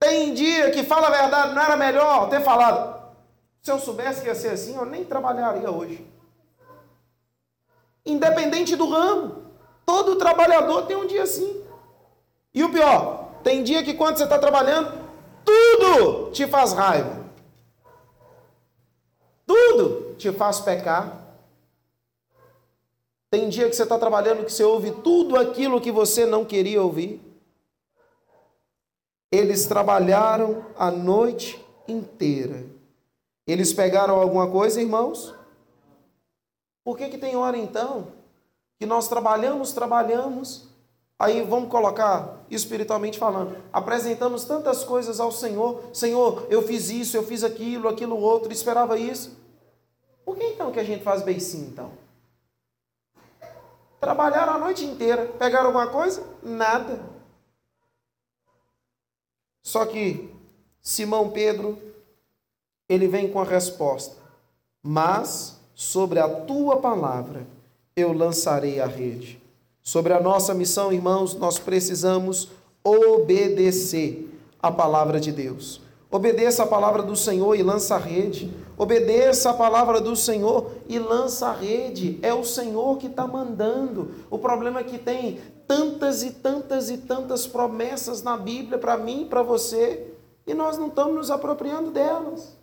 [0.00, 2.98] Tem dia que fala a verdade, não era melhor ter falado.
[3.60, 6.10] Se eu soubesse que ia ser assim, eu nem trabalharia hoje
[8.04, 9.44] independente do ramo.
[9.84, 11.64] Todo trabalhador tem um dia assim.
[12.54, 14.92] E o pior, tem dia que quando você está trabalhando,
[15.44, 17.20] tudo te faz raiva.
[19.46, 21.20] Tudo te faz pecar.
[23.30, 26.82] Tem dia que você está trabalhando que você ouve tudo aquilo que você não queria
[26.82, 27.20] ouvir.
[29.32, 32.64] Eles trabalharam a noite inteira.
[33.46, 35.34] Eles pegaram alguma coisa, irmãos?
[36.90, 38.08] Por que, que tem hora então
[38.76, 40.66] que nós trabalhamos, trabalhamos,
[41.16, 47.22] aí vamos colocar espiritualmente falando, apresentamos tantas coisas ao Senhor, Senhor, eu fiz isso, eu
[47.22, 49.38] fiz aquilo, aquilo outro, esperava isso.
[50.24, 51.92] Por que então que a gente faz beicinho então?
[54.00, 56.26] Trabalharam a noite inteira, pegaram alguma coisa?
[56.42, 56.98] Nada.
[59.62, 60.34] Só que
[60.80, 61.80] Simão Pedro,
[62.88, 64.16] ele vem com a resposta.
[64.82, 67.46] Mas sobre a tua palavra
[67.96, 69.40] eu lançarei a rede.
[69.82, 72.50] Sobre a nossa missão, irmãos, nós precisamos
[72.84, 74.28] obedecer
[74.62, 75.80] a palavra de Deus.
[76.10, 78.52] Obedeça a palavra do Senhor e lança a rede.
[78.76, 82.18] Obedeça a palavra do Senhor e lança a rede.
[82.20, 84.10] É o Senhor que está mandando.
[84.28, 89.22] O problema é que tem tantas e tantas e tantas promessas na Bíblia para mim
[89.22, 90.12] e para você
[90.46, 92.59] e nós não estamos nos apropriando delas.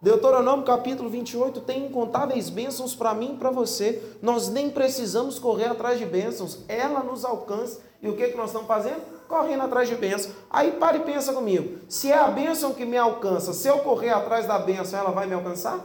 [0.00, 4.16] Deuteronômio capítulo 28 tem incontáveis bênçãos para mim e para você.
[4.20, 7.80] Nós nem precisamos correr atrás de bênçãos, ela nos alcança.
[8.02, 9.00] E o que, que nós estamos fazendo?
[9.26, 10.34] Correndo atrás de bênçãos.
[10.50, 14.10] Aí para e pensa comigo: se é a bênção que me alcança, se eu correr
[14.10, 15.80] atrás da bênção, ela vai me alcançar?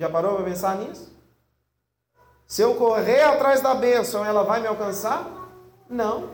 [0.00, 1.14] Já parou para pensar nisso?
[2.48, 5.24] Se eu correr atrás da bênção, ela vai me alcançar?
[5.88, 6.30] Não.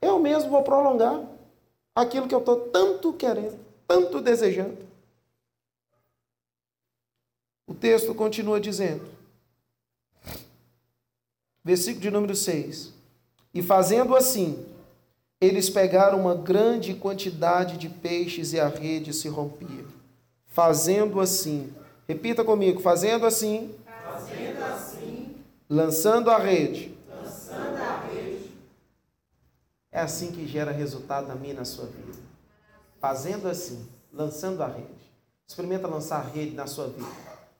[0.00, 1.20] Eu mesmo vou prolongar
[1.94, 3.67] aquilo que eu estou tanto querendo.
[3.88, 4.76] Tanto desejando.
[7.66, 9.06] O texto continua dizendo,
[11.64, 12.92] versículo de número 6:
[13.52, 14.64] E fazendo assim,
[15.40, 19.84] eles pegaram uma grande quantidade de peixes e a rede se rompia.
[20.46, 21.72] Fazendo assim,
[22.06, 25.36] repita comigo, fazendo assim, fazendo assim,
[25.68, 26.94] lançando a rede.
[27.08, 28.50] Lançando a rede.
[29.92, 32.27] É assim que gera resultado na minha e na sua vida.
[33.00, 34.88] Fazendo assim, lançando a rede.
[35.46, 37.08] Experimenta lançar a rede na sua vida.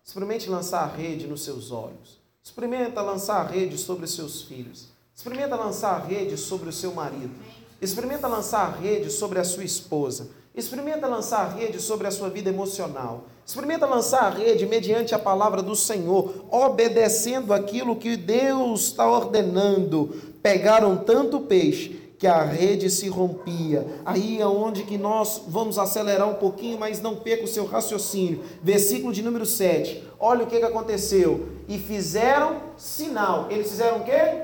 [0.04, 2.18] Experimente lançar a rede nos seus olhos.
[2.42, 4.88] Experimenta lançar a rede sobre os seus filhos.
[5.14, 7.34] Experimenta lançar a rede sobre o seu marido.
[7.80, 10.30] Experimenta lançar a rede sobre a sua esposa.
[10.54, 13.24] Experimenta lançar a rede sobre a sua vida emocional.
[13.46, 20.14] Experimenta lançar a rede mediante a palavra do Senhor, obedecendo aquilo que Deus está ordenando.
[20.42, 23.86] Pegaram tanto peixe que a rede se rompia.
[24.04, 28.42] Aí é onde que nós vamos acelerar um pouquinho, mas não perca o seu raciocínio.
[28.60, 30.04] Versículo de número 7.
[30.18, 31.48] Olha o que, que aconteceu.
[31.68, 33.46] E fizeram sinal.
[33.50, 34.42] Eles fizeram o quê?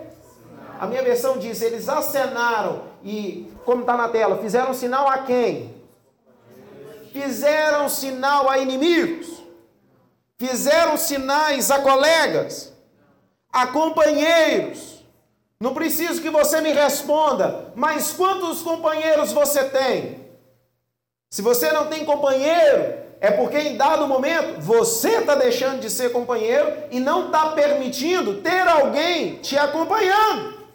[0.79, 5.75] A minha versão diz: eles acenaram e, como está na tela, fizeram sinal a quem?
[7.13, 9.43] Fizeram sinal a inimigos,
[10.37, 12.73] fizeram sinais a colegas,
[13.53, 14.94] a companheiros.
[15.65, 20.21] Não preciso que você me responda, mas quantos companheiros você tem?
[21.31, 26.13] Se você não tem companheiro, é porque em dado momento você está deixando de ser
[26.13, 30.69] companheiro e não está permitindo ter alguém te acompanhando.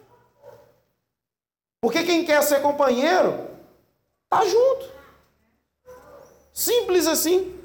[1.79, 3.47] Porque quem quer ser companheiro,
[4.27, 4.89] tá junto.
[6.51, 7.55] Simples assim.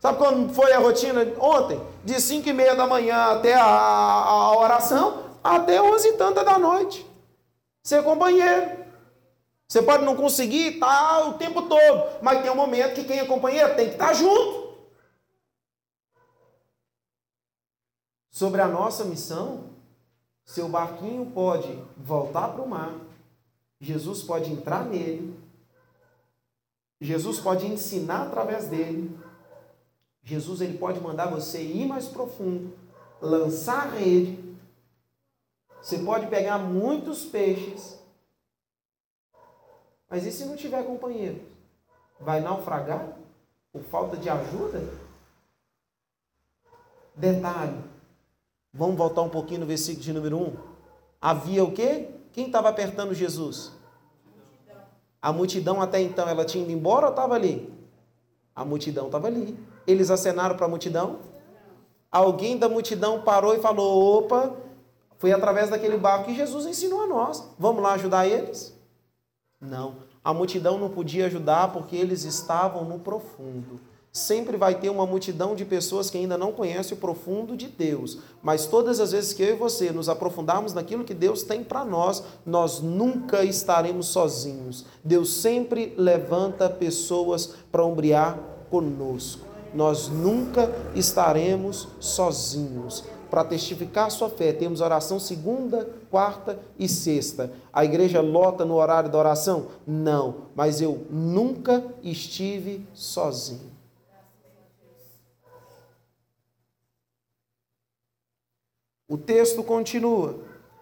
[0.00, 1.80] Sabe quando foi a rotina ontem?
[2.04, 6.58] De 5 e meia da manhã até a, a oração, até 11 e tanta da
[6.58, 7.06] noite.
[7.82, 8.86] Ser companheiro.
[9.68, 13.18] Você pode não conseguir estar tá o tempo todo, mas tem um momento que quem
[13.18, 14.68] é companheiro tem que estar junto.
[18.30, 19.70] Sobre a nossa missão,
[20.44, 22.94] seu barquinho pode voltar para o mar,
[23.78, 25.38] Jesus pode entrar nele,
[27.00, 29.18] Jesus pode ensinar através dele,
[30.22, 32.72] Jesus ele pode mandar você ir mais profundo,
[33.20, 34.47] lançar a rede,
[35.80, 37.98] você pode pegar muitos peixes,
[40.08, 41.40] mas e se não tiver companheiro?
[42.20, 43.16] Vai naufragar
[43.72, 44.82] por falta de ajuda?
[47.14, 47.82] Detalhe,
[48.72, 50.56] Vamos voltar um pouquinho no versículo de número 1.
[51.20, 52.10] Havia o quê?
[52.32, 53.72] Quem estava apertando Jesus?
[55.20, 57.72] A multidão até então, ela tinha ido embora ou estava ali?
[58.54, 59.58] A multidão estava ali.
[59.86, 61.18] Eles acenaram para a multidão?
[62.10, 64.54] Alguém da multidão parou e falou: opa,
[65.18, 67.44] foi através daquele barco que Jesus ensinou a nós.
[67.58, 68.74] Vamos lá ajudar eles?
[69.60, 69.96] Não.
[70.24, 73.80] A multidão não podia ajudar porque eles estavam no profundo
[74.18, 78.18] sempre vai ter uma multidão de pessoas que ainda não conhecem o profundo de Deus.
[78.42, 81.84] Mas todas as vezes que eu e você nos aprofundarmos naquilo que Deus tem para
[81.84, 84.84] nós, nós nunca estaremos sozinhos.
[85.04, 88.38] Deus sempre levanta pessoas para ombrear
[88.70, 89.46] conosco.
[89.74, 93.04] Nós nunca estaremos sozinhos.
[93.30, 97.52] Para testificar sua fé, temos oração segunda, quarta e sexta.
[97.72, 99.66] A igreja lota no horário da oração?
[99.86, 103.70] Não, mas eu nunca estive sozinho.
[109.06, 110.36] O texto continua.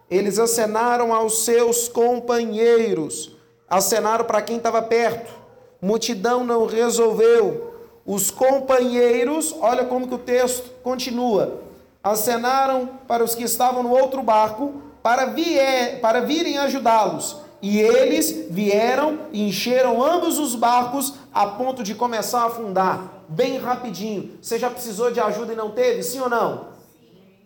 [0.09, 3.35] Eles acenaram aos seus companheiros,
[3.69, 5.33] acenaram para quem estava perto.
[5.81, 7.73] Multidão não resolveu.
[8.05, 11.66] Os companheiros, olha como que o texto continua.
[12.11, 17.37] Acenaram para os que estavam no outro barco para, vier, para virem ajudá-los.
[17.61, 23.23] E eles vieram e encheram ambos os barcos a ponto de começar a afundar.
[23.27, 24.37] Bem rapidinho.
[24.41, 26.01] Você já precisou de ajuda e não teve?
[26.03, 26.67] Sim ou não?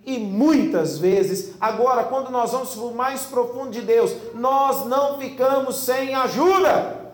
[0.05, 5.17] E muitas vezes, agora, quando nós vamos para o mais profundo de Deus, nós não
[5.17, 7.13] ficamos sem ajuda.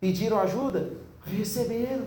[0.00, 0.92] Pediram ajuda?
[1.24, 2.06] Receberam.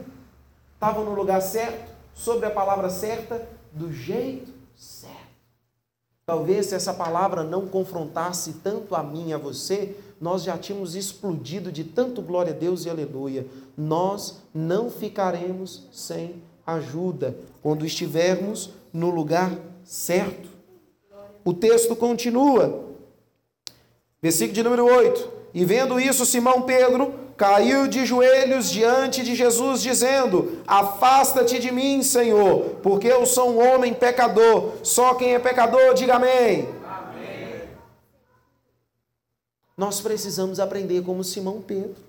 [0.73, 5.15] Estavam no lugar certo, sobre a palavra certa, do jeito certo.
[6.25, 10.95] Talvez se essa palavra não confrontasse tanto a mim e a você, nós já tínhamos
[10.95, 13.45] explodido de tanto glória a Deus e aleluia.
[13.77, 20.49] Nós não ficaremos sem ajuda quando estivermos no lugar certo.
[21.43, 22.85] O texto continua,
[24.19, 29.81] versículo de número 8: E vendo isso, Simão Pedro caiu de joelhos diante de Jesus,
[29.81, 34.73] dizendo: Afasta-te de mim, Senhor, porque eu sou um homem pecador.
[34.83, 36.69] Só quem é pecador, diga amém.
[36.87, 37.61] amém.
[39.77, 42.05] Nós precisamos aprender como Simão Pedro.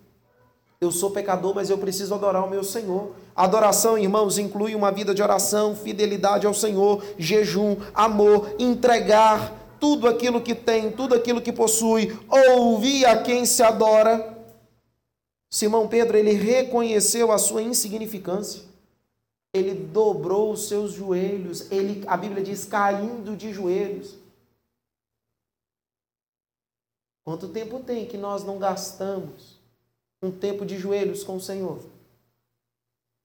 [0.79, 3.13] Eu sou pecador, mas eu preciso adorar o meu Senhor.
[3.35, 10.41] Adoração, irmãos, inclui uma vida de oração, fidelidade ao Senhor, jejum, amor, entregar tudo aquilo
[10.41, 14.36] que tem, tudo aquilo que possui, ouvir a quem se adora.
[15.57, 18.63] Simão Pedro, ele reconheceu a sua insignificância.
[19.55, 24.19] Ele dobrou os seus joelhos, ele, a Bíblia diz, caindo de joelhos.
[27.25, 29.59] Quanto tempo tem que nós não gastamos
[30.21, 31.81] um tempo de joelhos com o Senhor.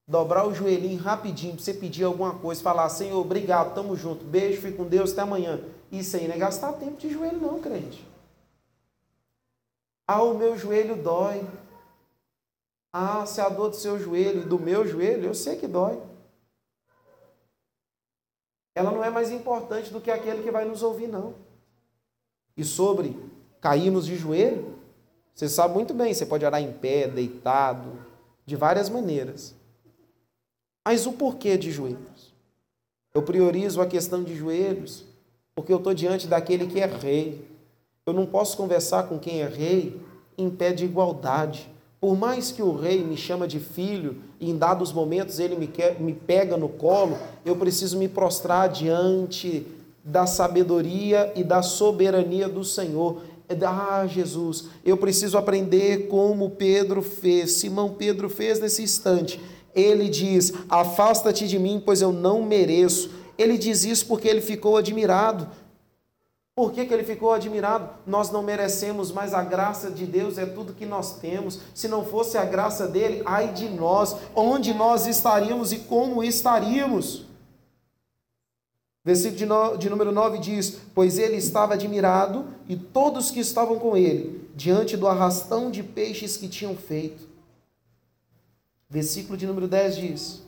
[0.08, 4.62] Dobrar o joelhinho rapidinho para você pedir alguma coisa, falar, Senhor, obrigado, tamo junto, beijo,
[4.62, 5.60] fique com Deus, até amanhã.
[5.92, 8.08] Isso aí não é gastar tempo de joelho, não, crente.
[10.08, 11.46] Ah, o meu joelho dói.
[12.94, 16.02] Ah, se a dor do seu joelho e do meu joelho, eu sei que dói.
[18.76, 21.36] Ela não é mais importante do que aquele que vai nos ouvir, não.
[22.56, 23.18] E sobre
[23.60, 24.76] cairmos de joelho,
[25.34, 28.06] você sabe muito bem, você pode orar em pé, deitado,
[28.46, 29.56] de várias maneiras.
[30.86, 32.34] Mas o porquê de joelhos?
[33.14, 35.06] Eu priorizo a questão de joelhos
[35.54, 37.48] porque eu estou diante daquele que é rei.
[38.06, 40.02] Eu não posso conversar com quem é rei
[40.38, 41.70] em pé de igualdade.
[42.02, 45.68] Por mais que o rei me chama de filho e em dados momentos ele me,
[45.68, 49.68] quer, me pega no colo, eu preciso me prostrar diante
[50.04, 53.22] da sabedoria e da soberania do Senhor.
[53.64, 59.40] Ah, Jesus, eu preciso aprender como Pedro fez, Simão Pedro fez nesse instante.
[59.76, 63.12] Ele diz: Afasta-te de mim, pois eu não mereço.
[63.38, 65.48] Ele diz isso porque ele ficou admirado.
[66.54, 67.90] Por que, que ele ficou admirado?
[68.06, 71.60] Nós não merecemos, mas a graça de Deus é tudo que nós temos.
[71.74, 77.26] Se não fosse a graça dele, ai de nós, onde nós estaríamos e como estaríamos.
[79.04, 83.80] Versículo de, no, de número 9 diz: Pois ele estava admirado e todos que estavam
[83.80, 87.28] com ele, diante do arrastão de peixes que tinham feito.
[88.90, 90.44] Versículo de número 10 diz: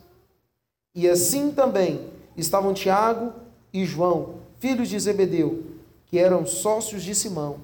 [0.94, 3.32] E assim também estavam Tiago
[3.72, 5.73] e João, filhos de Zebedeu,
[6.14, 7.58] que eram sócios de Simão.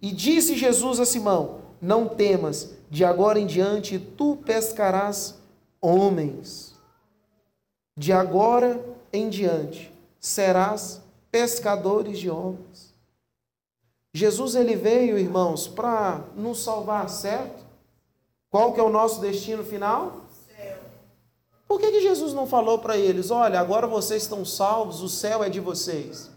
[0.00, 5.34] E disse Jesus a Simão: Não temas, de agora em diante tu pescarás
[5.82, 6.74] homens.
[7.94, 8.82] De agora
[9.12, 12.94] em diante serás pescadores de homens.
[14.14, 17.62] Jesus ele veio, irmãos, para nos salvar, certo?
[18.48, 20.22] Qual que é o nosso destino final?
[21.68, 25.44] Por que, que Jesus não falou para eles, olha, agora vocês estão salvos, o céu
[25.44, 26.32] é de vocês?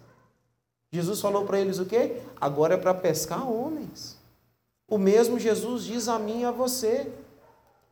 [0.92, 2.22] Jesus falou para eles o quê?
[2.40, 4.18] Agora é para pescar homens.
[4.88, 7.12] O mesmo Jesus diz a mim e a você: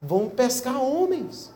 [0.01, 1.53] vão pescar homens.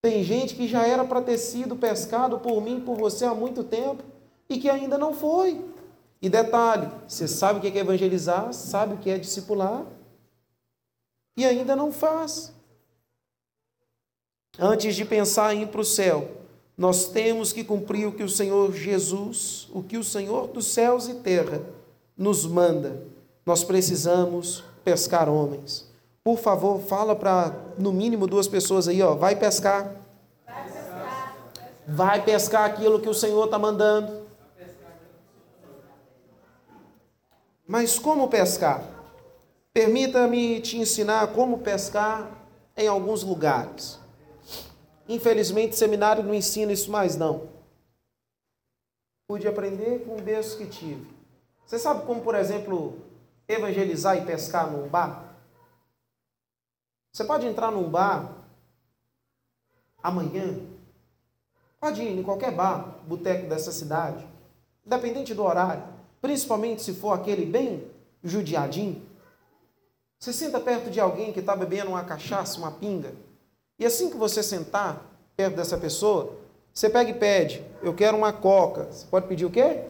[0.00, 3.64] Tem gente que já era para ter sido pescado por mim, por você há muito
[3.64, 4.02] tempo
[4.48, 5.64] e que ainda não foi.
[6.20, 9.84] E detalhe, você sabe o que é evangelizar, sabe o que é discipular
[11.36, 12.52] e ainda não faz.
[14.58, 16.43] Antes de pensar em ir para o céu,
[16.76, 21.08] nós temos que cumprir o que o Senhor Jesus, o que o Senhor dos céus
[21.08, 21.62] e terra
[22.16, 23.00] nos manda.
[23.46, 25.88] Nós precisamos pescar homens.
[26.22, 29.94] Por favor, fala para no mínimo duas pessoas aí, ó, vai pescar.
[30.46, 31.36] Vai pescar,
[31.86, 34.24] vai pescar aquilo que o Senhor está mandando.
[37.66, 38.82] Mas como pescar?
[39.72, 42.30] Permita-me te ensinar como pescar
[42.76, 43.98] em alguns lugares.
[45.08, 47.48] Infelizmente, seminário não ensina isso mais não.
[49.26, 51.12] Pude aprender com o berço que tive.
[51.66, 52.98] Você sabe como, por exemplo,
[53.48, 55.34] evangelizar e pescar num bar?
[57.12, 58.44] Você pode entrar num bar
[60.02, 60.58] amanhã,
[61.80, 64.26] pode ir em qualquer bar, boteco dessa cidade,
[64.84, 65.84] independente do horário,
[66.20, 67.90] principalmente se for aquele bem
[68.22, 69.06] judiadinho.
[70.18, 73.14] Você senta perto de alguém que está bebendo uma cachaça, uma pinga,
[73.78, 75.04] e assim que você sentar
[75.36, 76.34] perto dessa pessoa,
[76.72, 78.84] você pega e pede, eu quero uma coca.
[78.84, 79.84] Você pode pedir o quê?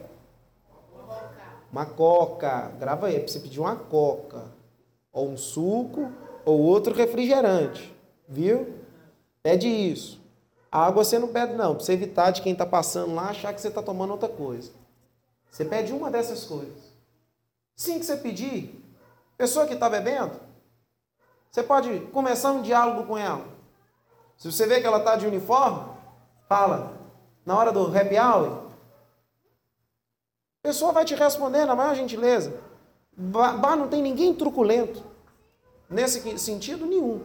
[1.73, 2.71] Uma coca.
[2.79, 4.45] Grava aí, você pedir uma coca.
[5.13, 6.11] Ou um suco,
[6.45, 7.95] ou outro refrigerante,
[8.29, 8.75] viu?
[9.43, 10.21] Pede isso.
[10.71, 13.55] A água você não pede não, para você evitar de quem está passando lá achar
[13.55, 14.73] que você está tomando outra coisa.
[15.51, 16.93] Você pede uma dessas coisas.
[17.77, 18.83] Sim que você pedir,
[19.39, 20.33] pessoa que está bebendo,
[21.51, 23.54] você pode começar um diálogo com ela.
[24.37, 25.89] Se você vê que ela está de uniforme,
[26.49, 26.99] fala.
[27.45, 28.71] Na hora do happy hour,
[30.63, 32.59] a pessoa vai te responder na maior gentileza.
[33.17, 35.05] Bar não tem ninguém truculento.
[35.89, 37.23] Nesse sentido, nenhum.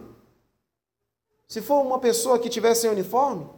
[1.48, 3.52] Se for uma pessoa que tiver sem uniforme, o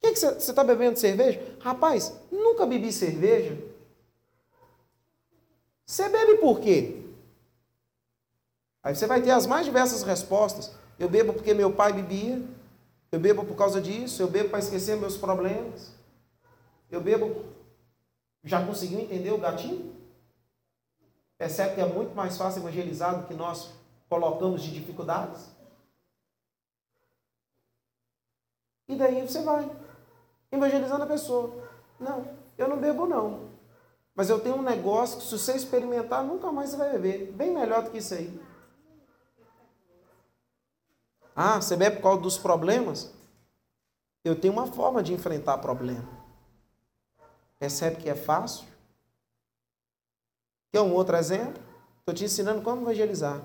[0.00, 1.40] que, que você está bebendo cerveja?
[1.60, 3.56] Rapaz, nunca bebi cerveja.
[5.84, 7.02] Você bebe por quê?
[8.82, 10.72] Aí você vai ter as mais diversas respostas.
[10.98, 12.42] Eu bebo porque meu pai bebia.
[13.10, 14.22] Eu bebo por causa disso.
[14.22, 15.92] Eu bebo para esquecer meus problemas.
[16.90, 17.44] Eu bebo.
[18.44, 19.96] Já conseguiu entender o gatinho?
[21.36, 23.70] Percebe que é muito mais fácil evangelizar do que nós
[24.08, 25.48] colocamos de dificuldades?
[28.88, 29.70] E daí você vai
[30.50, 31.68] evangelizando a pessoa.
[32.00, 33.48] Não, eu não bebo não.
[34.14, 37.30] Mas eu tenho um negócio que se você experimentar, nunca mais você vai beber.
[37.32, 38.40] Bem melhor do que isso aí.
[41.40, 43.12] Ah, você bebe por causa dos problemas?
[44.24, 46.04] Eu tenho uma forma de enfrentar problema.
[47.60, 48.66] Percebe que é fácil?
[50.72, 51.62] Quer um outro exemplo?
[52.00, 53.40] Estou te ensinando como evangelizar.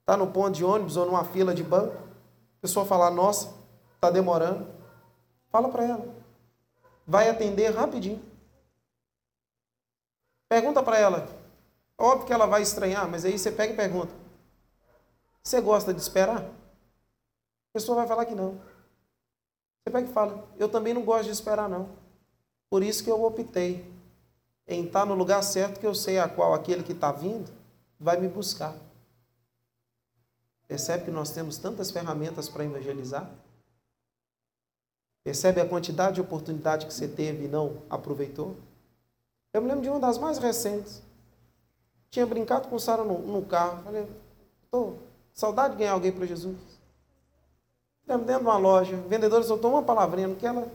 [0.00, 3.54] Está no ponto de ônibus ou numa fila de banco, a pessoa falar, nossa,
[3.96, 4.66] está demorando.
[5.50, 6.14] Fala para ela.
[7.06, 8.24] Vai atender rapidinho.
[10.48, 11.28] Pergunta para ela.
[11.98, 14.14] Óbvio que ela vai estranhar, mas aí você pega e pergunta.
[15.42, 16.55] Você gosta de esperar?
[17.76, 18.52] Pessoa vai falar que não.
[18.52, 21.90] Você pega e fala, eu também não gosto de esperar não.
[22.70, 23.86] Por isso que eu optei
[24.66, 27.52] em estar no lugar certo que eu sei a qual aquele que está vindo
[28.00, 28.74] vai me buscar.
[30.66, 33.30] Percebe que nós temos tantas ferramentas para evangelizar?
[35.22, 38.56] Percebe a quantidade de oportunidade que você teve e não aproveitou?
[39.52, 41.02] Eu me lembro de uma das mais recentes.
[42.08, 43.82] Tinha brincado com Sara no, no, carro.
[43.82, 44.08] Falei,
[44.70, 44.94] tô
[45.34, 46.75] saudade de ganhar alguém para Jesus.
[48.06, 50.70] Dentro de uma loja, o vendedor soltou uma palavrinha que ela.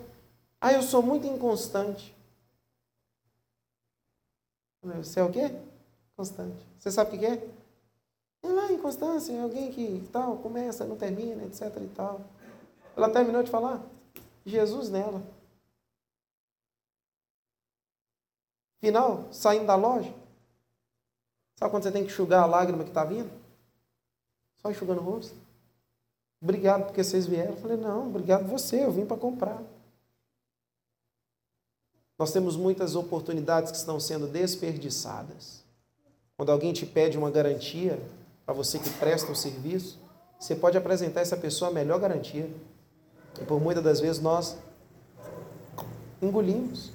[0.60, 2.14] Ah, eu sou muito inconstante.
[4.84, 5.56] Você é o quê?
[6.16, 6.66] Constante.
[6.78, 7.50] Você sabe o que é?
[8.44, 12.22] É lá, inconstância, é alguém que tal, começa, não termina, etc e tal.
[12.98, 13.82] Ela terminou de falar.
[14.46, 15.22] Jesus nela.
[18.80, 20.12] Final, saindo da loja.
[21.56, 23.32] Sabe quando você tem que enxugar a lágrima que está vindo?
[24.58, 25.36] Só enxugando o rosto.
[26.42, 27.52] Obrigado porque vocês vieram.
[27.52, 29.62] Eu falei, não, obrigado você, eu vim para comprar.
[32.18, 35.64] Nós temos muitas oportunidades que estão sendo desperdiçadas.
[36.36, 38.00] Quando alguém te pede uma garantia
[38.46, 40.00] para você que presta o serviço,
[40.39, 42.50] você pode apresentar essa pessoa a melhor garantia.
[43.39, 44.58] E por muitas das vezes nós
[46.22, 46.92] engolimos.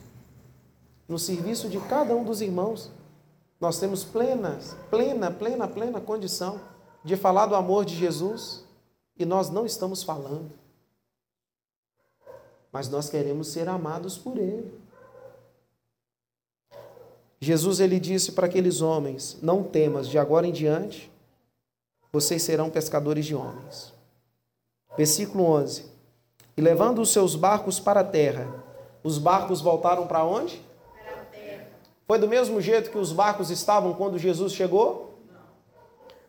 [1.09, 2.90] No serviço de cada um dos irmãos,
[3.61, 4.59] nós temos plena,
[4.90, 6.61] plena, plena, plena condição
[7.05, 8.65] de falar do amor de Jesus
[9.18, 10.50] e nós não estamos falando.
[12.72, 14.72] Mas nós queremos ser amados por Ele.
[17.40, 21.10] Jesus ele disse para aqueles homens: Não temas, de agora em diante
[22.12, 23.92] vocês serão pescadores de homens.
[24.96, 25.84] Versículo 11.
[26.56, 28.64] E levando os seus barcos para a terra,
[29.02, 30.62] os barcos voltaram para onde?
[30.94, 31.68] Para a terra.
[32.06, 35.05] Foi do mesmo jeito que os barcos estavam quando Jesus chegou?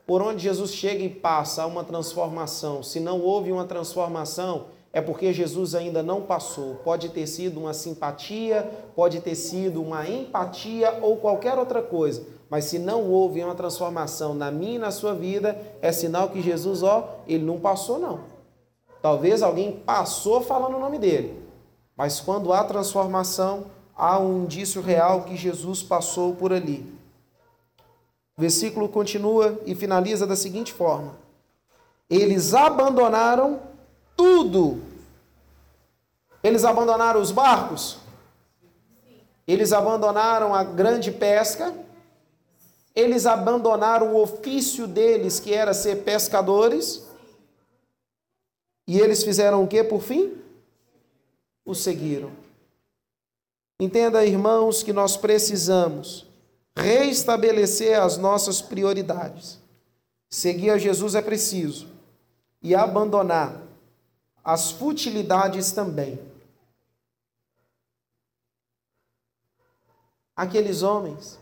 [0.07, 2.81] Por onde Jesus chega e passa uma transformação.
[2.81, 6.75] Se não houve uma transformação, é porque Jesus ainda não passou.
[6.75, 8.63] Pode ter sido uma simpatia,
[8.95, 12.25] pode ter sido uma empatia ou qualquer outra coisa.
[12.49, 16.41] Mas se não houve uma transformação na minha e na sua vida, é sinal que
[16.41, 18.21] Jesus, ó, ele não passou não.
[19.01, 21.37] Talvez alguém passou falando o nome dele,
[21.95, 26.97] mas quando há transformação, há um indício real que Jesus passou por ali.
[28.37, 31.15] O versículo continua e finaliza da seguinte forma:
[32.07, 33.59] Eles abandonaram
[34.15, 34.79] tudo.
[36.43, 37.97] Eles abandonaram os barcos?
[39.47, 41.73] Eles abandonaram a grande pesca?
[42.93, 47.07] Eles abandonaram o ofício deles, que era ser pescadores?
[48.87, 50.37] E eles fizeram o que por fim?
[51.65, 52.31] O seguiram.
[53.79, 56.26] Entenda, irmãos, que nós precisamos
[56.77, 59.59] reestabelecer as nossas prioridades.
[60.29, 61.87] Seguir a Jesus é preciso
[62.61, 63.61] e abandonar
[64.43, 66.19] as futilidades também.
[70.35, 71.39] Aqueles homens,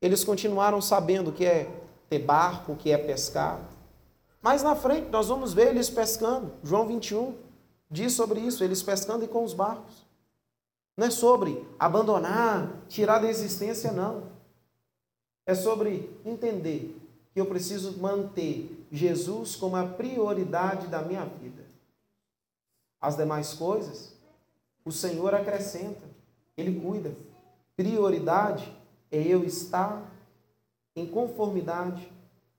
[0.00, 1.68] eles continuaram sabendo o que é
[2.08, 3.60] ter barco, o que é pescar,
[4.46, 6.52] mais na frente, nós vamos ver eles pescando.
[6.62, 7.36] João 21
[7.90, 10.06] diz sobre isso, eles pescando e com os barcos.
[10.96, 14.35] Não é sobre abandonar, tirar da existência, não.
[15.46, 17.00] É sobre entender
[17.32, 21.64] que eu preciso manter Jesus como a prioridade da minha vida.
[23.00, 24.12] As demais coisas,
[24.84, 26.02] o Senhor acrescenta,
[26.56, 27.14] Ele cuida.
[27.76, 28.76] Prioridade
[29.10, 30.10] é eu estar
[30.96, 32.10] em conformidade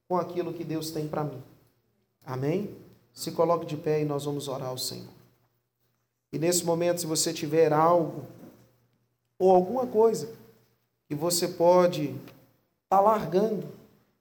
[0.08, 1.42] com aquilo que Deus tem para mim.
[2.26, 2.76] Amém?
[3.12, 5.10] Se coloque de pé e nós vamos orar ao Senhor.
[6.32, 8.26] E nesse momento, se você tiver algo
[9.40, 10.36] ou alguma coisa
[11.08, 12.16] que você pode
[12.88, 13.76] estar tá largando,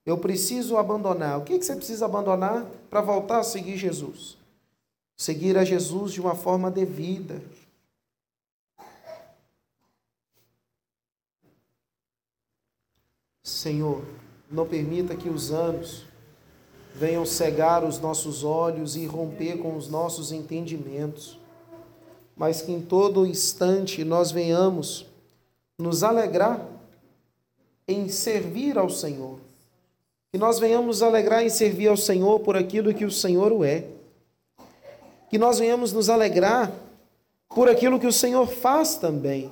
[0.05, 1.39] Eu preciso abandonar.
[1.39, 4.37] O que, que você precisa abandonar para voltar a seguir Jesus?
[5.17, 7.43] Seguir a Jesus de uma forma devida.
[13.43, 14.05] Senhor,
[14.49, 16.05] não permita que os anos
[16.95, 21.37] venham cegar os nossos olhos e romper com os nossos entendimentos,
[22.37, 25.05] mas que em todo instante nós venhamos
[25.81, 26.76] nos alegrar
[27.89, 29.39] em servir ao Senhor.
[30.33, 33.85] Que nós venhamos alegrar em servir ao Senhor por aquilo que o Senhor o é.
[35.31, 36.73] Que nós venhamos nos alegrar
[37.49, 39.51] por aquilo que o Senhor faz também.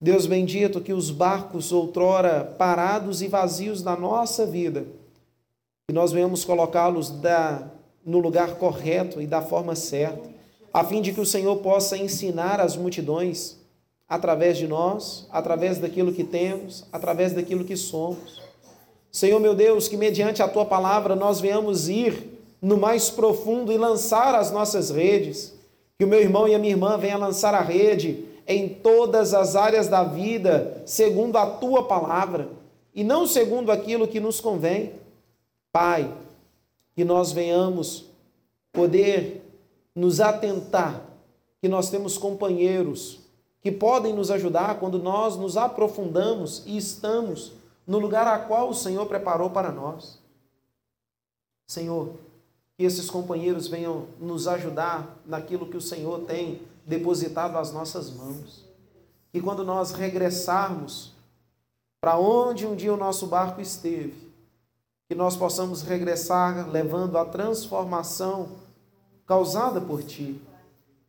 [0.00, 4.84] Deus bendito, que os barcos outrora parados e vazios da nossa vida,
[5.86, 7.12] que nós venhamos colocá-los
[8.04, 10.28] no lugar correto e da forma certa,
[10.74, 13.61] a fim de que o Senhor possa ensinar as multidões
[14.12, 18.42] através de nós, através daquilo que temos, através daquilo que somos.
[19.10, 23.78] Senhor meu Deus, que mediante a tua palavra nós venhamos ir no mais profundo e
[23.78, 25.54] lançar as nossas redes,
[25.98, 29.56] que o meu irmão e a minha irmã venham lançar a rede em todas as
[29.56, 32.50] áreas da vida, segundo a tua palavra,
[32.94, 34.92] e não segundo aquilo que nos convém.
[35.72, 36.12] Pai,
[36.94, 38.04] que nós venhamos
[38.74, 39.42] poder
[39.94, 41.00] nos atentar,
[41.62, 43.22] que nós temos companheiros
[43.62, 47.52] que podem nos ajudar quando nós nos aprofundamos e estamos
[47.86, 50.18] no lugar a qual o Senhor preparou para nós.
[51.68, 52.14] Senhor,
[52.76, 58.64] que esses companheiros venham nos ajudar naquilo que o Senhor tem depositado às nossas mãos.
[59.30, 61.12] Que quando nós regressarmos
[62.00, 64.32] para onde um dia o nosso barco esteve,
[65.08, 68.48] que nós possamos regressar levando a transformação
[69.24, 70.40] causada por Ti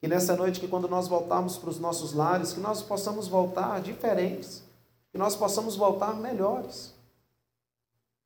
[0.04, 3.80] que nessa noite, que quando nós voltarmos para os nossos lares, que nós possamos voltar
[3.80, 4.62] diferentes,
[5.10, 6.94] que nós possamos voltar melhores.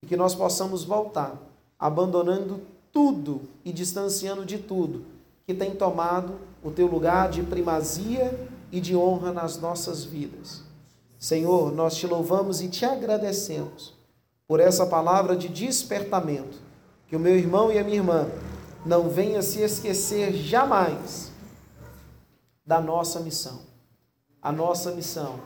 [0.01, 1.37] E que nós possamos voltar
[1.77, 2.61] abandonando
[2.91, 5.05] tudo e distanciando de tudo
[5.45, 10.63] que tem tomado o teu lugar de primazia e de honra nas nossas vidas.
[11.19, 13.93] Senhor, nós te louvamos e te agradecemos
[14.47, 16.57] por essa palavra de despertamento.
[17.07, 18.27] Que o meu irmão e a minha irmã
[18.83, 21.36] não venha se esquecer jamais
[22.67, 23.61] da nossa missão.
[24.41, 25.39] A nossa missão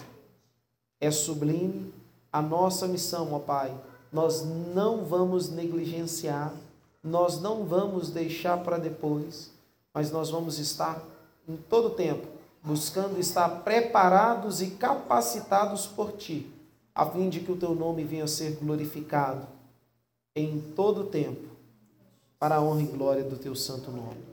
[0.99, 1.93] é sublime,
[2.34, 3.72] a nossa missão, ó Pai,
[4.11, 6.51] nós não vamos negligenciar,
[7.03, 9.51] nós não vamos deixar para depois,
[9.93, 11.01] mas nós vamos estar
[11.47, 12.28] em todo tempo
[12.63, 16.51] buscando estar preparados e capacitados por Ti,
[16.93, 19.47] a fim de que o Teu nome venha a ser glorificado
[20.36, 21.49] em todo tempo,
[22.39, 24.30] para a honra e glória do Teu santo nome.